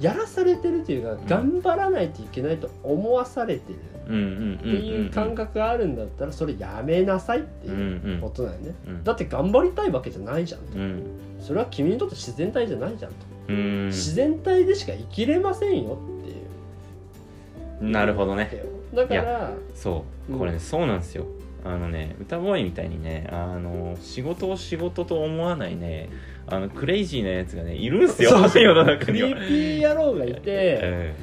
[0.00, 1.26] やらされてるというかん。
[1.26, 8.74] 頑張らないといけないと思わされてるっていう感覚があるんだったらそれやめなさいってうんいううんことだよね。
[8.88, 9.04] うん。
[9.04, 10.76] だって頑張りたいわけじゃないじゃんと。
[10.76, 11.02] うん。
[11.40, 13.16] それは君にとって自然体じゃないじゃんと。
[13.48, 13.86] うん。
[13.86, 17.90] 自然体でしか生きれませんよっていう。
[17.90, 18.50] なるほどね
[18.94, 20.38] だからそううん。
[20.38, 21.26] これねそうなんですよ。
[21.64, 26.10] あのね歌ボーイみたいにねあの仕事を仕事と思わないね
[26.46, 29.28] あのクレイジーなやつがねいるんすよ世の中クには。
[29.28, 31.14] リーピー野郎がいてえ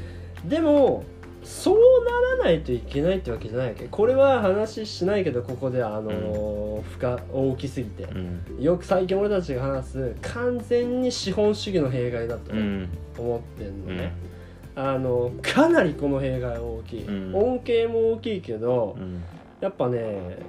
[0.45, 1.03] でも
[1.43, 1.77] そう
[2.37, 3.85] ならないといけないってわけじゃないわけ。
[3.85, 8.03] これは話しないけどここではあの、深大きすぎて。
[8.03, 8.05] え
[8.57, 8.63] うん。
[8.63, 12.89] よく最近俺たちが話す完全に資本主義の弊害だとうん。
[13.17, 13.97] 思ってんのうん。
[13.97, 14.13] ね、
[14.83, 17.35] あのかなりこの弊害は大きい、うん。
[17.35, 19.21] 恩恵も大きいけどうん。
[19.59, 20.39] やっぱね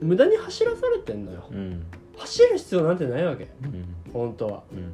[0.00, 1.44] 無駄に走らされてんのよ。
[1.50, 1.86] うん。
[2.18, 3.48] 走る必要なんてないわけ。
[3.64, 3.84] うん。
[4.12, 4.62] 本当は。
[4.72, 4.92] うん。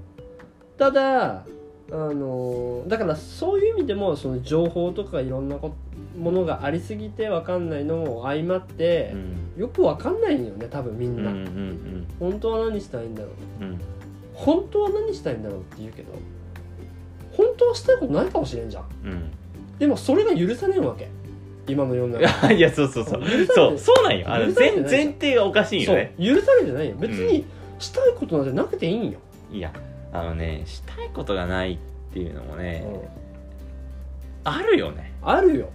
[0.78, 1.44] ただあ
[1.90, 5.74] のだからそういう意味でもその情報とかいろんなこ
[6.18, 9.61] ものがありすぎて分かんないのも相まってう、ん。
[9.61, 12.07] よく分かんないんよね多分みうんんな、うん。
[12.20, 13.30] 本当は何したいんだろ
[13.61, 13.64] う。
[13.64, 13.80] うん。
[14.34, 16.12] 本当は何したいんだろうって言うけど
[17.37, 18.84] 本当はしたいことないかもしれんじゃん。
[19.05, 19.30] うん。
[19.78, 21.09] でもそれが許さねえわけ。
[21.68, 22.53] 今の世の中。
[22.53, 23.20] いやそうそうそう。
[23.20, 24.26] 許されてそうそうなんよ。
[24.28, 25.05] あの許されて前ないじゃん。
[25.05, 26.14] 前提がおかしいよね。
[26.18, 26.97] そう許されてないよ。
[26.99, 27.45] 別に
[27.78, 29.18] したいことなんてなくていいんよ、
[29.53, 29.70] いや
[30.11, 31.78] あのねしたいことがないっ
[32.14, 33.01] ていうのもねうん。
[34.45, 35.12] あるよね。
[35.22, 35.68] あるよ。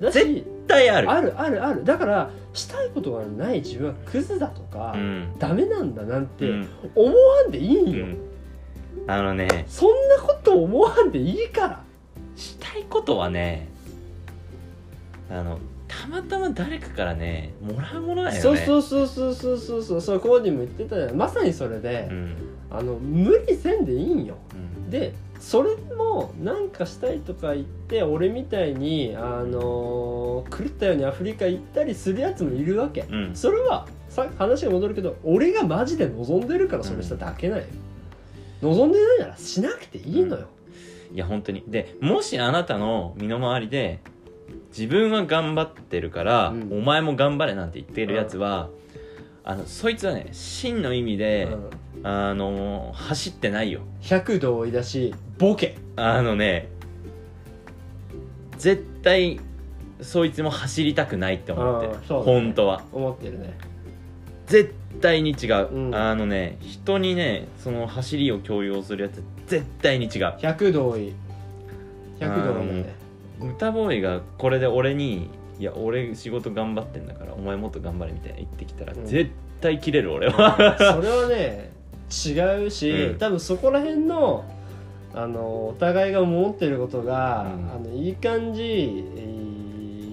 [0.00, 1.10] だし絶対ある。
[1.10, 1.84] あるあるある。
[1.84, 5.34] だからしたいことがない自分はクズだとか、うん。
[5.38, 6.68] ダメなんだなんてうん。
[6.94, 8.18] 思わんでいいんよ、うん
[9.06, 11.84] あのねそんなこと思わんでいいから。
[12.36, 13.68] したいことはね
[15.30, 18.40] あのたまたま誰かからねもらうものだよね。
[18.40, 19.82] そうそうそうそうそうそう。
[19.82, 21.14] そうそうコーディも言ってたよ。
[21.14, 22.36] まさにそれで、うん。
[22.70, 24.36] あの無理せんでいいんよ。
[24.52, 24.56] う
[24.88, 24.90] ん。
[24.90, 33.36] でそれもなんかしたいとか言って俺みたいにあのー狂ったようにアフリカ行ったりするやつもいるわけ、うん。
[33.36, 37.64] それはさ話が戻るけど俺がマジで望んでるからそれしただけなんよ、
[38.64, 40.48] 望んでないならしなくていいのよ、
[41.12, 41.62] いや本当に。
[41.68, 44.00] でもしあなたの身の回りで
[44.68, 46.78] 自分は頑張ってるから、うん。
[46.78, 48.70] お前も頑張れなんて言ってるやつは、
[49.44, 52.06] あのそいつはね真の意味で、うん。
[52.06, 53.82] あの走ってないよ。
[54.02, 55.76] 100度追い出しボケ。
[55.96, 56.68] あのね
[58.58, 59.40] 絶対
[60.00, 62.40] そいつも走りたくないって思ってる、うんそうだね。
[62.40, 62.82] 本当は。
[62.92, 63.56] 思ってるね。
[64.46, 65.94] 絶対に違う、うん。
[65.94, 70.10] あのね人にねその走りを強要するやつ絶対に違う。
[70.38, 71.12] 100度追い
[72.20, 72.94] 100度追いだね
[73.40, 75.28] 歌ボーイがこれで俺に
[75.58, 79.04] 「いや俺仕事頑張ってんだからお前もっと頑張れ」みたいな言ってきたら、うん。
[79.06, 79.30] 絶
[79.60, 80.76] 対切れる俺は。
[80.78, 81.72] それはね
[82.10, 83.18] 違うし、うん。
[83.18, 84.44] 多分そこら辺の
[85.14, 87.72] あのお互いが思ってることが、うん。
[87.72, 88.62] あのいい感じ
[89.16, 89.44] えー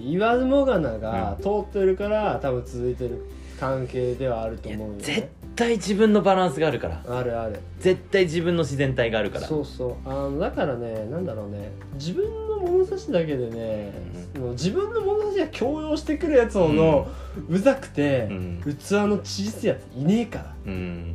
[0.04, 3.24] 言わずもがなが通ってるから、多分続いてる
[3.62, 7.04] 関係ではあると思うよ、絶ね、対自分のバランスがあるから。
[7.08, 7.60] あるある。
[7.78, 9.46] 絶対自分の自然体があるから。
[9.46, 9.94] そうそう。
[10.04, 11.70] あのだからねなんだろうね。
[11.94, 13.92] 自分の物差しだけでね、
[14.36, 17.06] もう自分の物差しが強要してくるやつほど、
[17.48, 18.60] うざくて、うん。
[18.64, 20.54] 器の小さいやついねえから。
[20.66, 21.14] うん。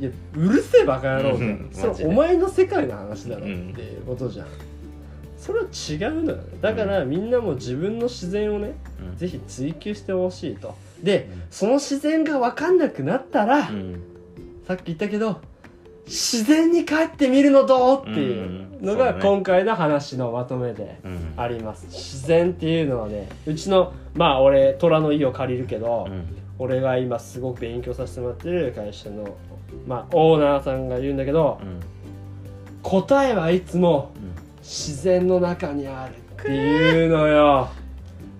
[0.00, 1.52] いやうるせえバカ野郎じゃうん。
[1.52, 4.48] んそれお前の世界の話だろっていうことじゃん、
[5.38, 6.58] それは違うのよね。
[6.60, 9.16] だからみんなも自分の自然をねうん。
[9.16, 10.74] ぜひ追求してほしいと
[11.04, 14.02] でその自然が分かんなくなったら、うん。
[14.66, 15.42] さっき言ったけど
[16.06, 21.34] 自然に帰ってみるのどうっていうのが今回の話のまとめでうん。
[21.36, 26.26] あります、自然っていうのはねうちのまあ俺虎の意を借りるけど、うん。
[26.58, 29.36] 俺が今すごく勉強させてもらってる会社の、
[29.86, 31.80] まあ、オーナーさんが言うんだけどうん。
[32.82, 34.12] 答えはいつも
[34.62, 37.68] 自然の中にあるっていうのよ。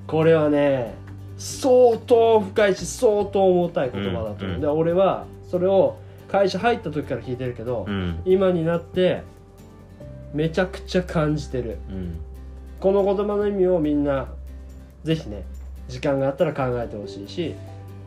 [0.06, 0.94] これはね
[1.36, 5.96] 相当深いし相当重たい言葉だと思う、うんうんで俺はそれを
[6.34, 8.20] 会社入った時から聞いてるけど、うん。
[8.24, 9.22] 今になって
[10.32, 11.78] めちゃくちゃ感じてる。
[11.88, 12.18] うん。
[12.80, 14.26] この言葉の意味をみんな
[15.04, 15.44] ぜひね
[15.86, 17.54] 時間があったら考えてほしいし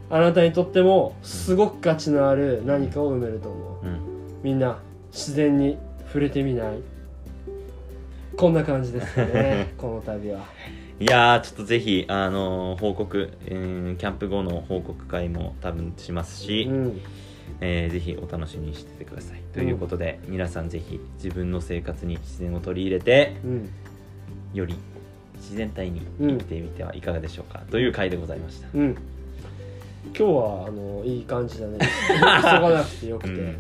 [0.10, 3.86] あなたにとってもすごく価値のある何かを埋めると思う。
[3.86, 4.00] うん。
[4.44, 4.80] みんな
[5.12, 6.80] 自然に触れてみない。
[8.36, 10.42] こんな感じですかね この旅は
[11.00, 17.02] いやーちょっとぜひ、あのー報告、えーキャンプ後の報告会も多分しますし、うん。
[17.62, 19.42] えーぜひお楽しみにしててください。
[19.54, 23.70] ということで、皆さんぜひ自分の生活に自然を取り入れてうん。
[24.56, 24.76] より
[25.36, 28.98] 自然体に生きてみてはいかがでしょうか、という回でございました、うん。
[30.06, 31.78] 今日はあのいい感じだね。
[32.10, 33.32] 急がなくてよくて。
[33.34, 33.58] うん、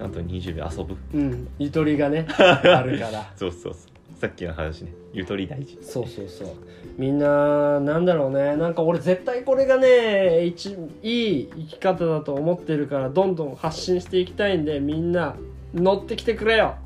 [0.00, 0.96] あと20秒遊ぶ。
[1.14, 3.32] うん、ゆとりがね あるから。
[3.36, 3.91] そうそうそう
[4.22, 4.92] さっきの話ね。
[5.12, 5.76] ゆとり大事。
[5.82, 6.48] そうそうそう。
[6.96, 8.54] みんななんだろうね。
[8.54, 15.34] なんか俺絶対これがね一いい生き方だと思ってるからどんどん発信していきたいんでみんな
[15.74, 16.76] 乗ってきてくれよ。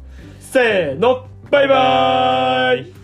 [0.41, 1.27] せーの。
[1.51, 2.96] バイバーイ。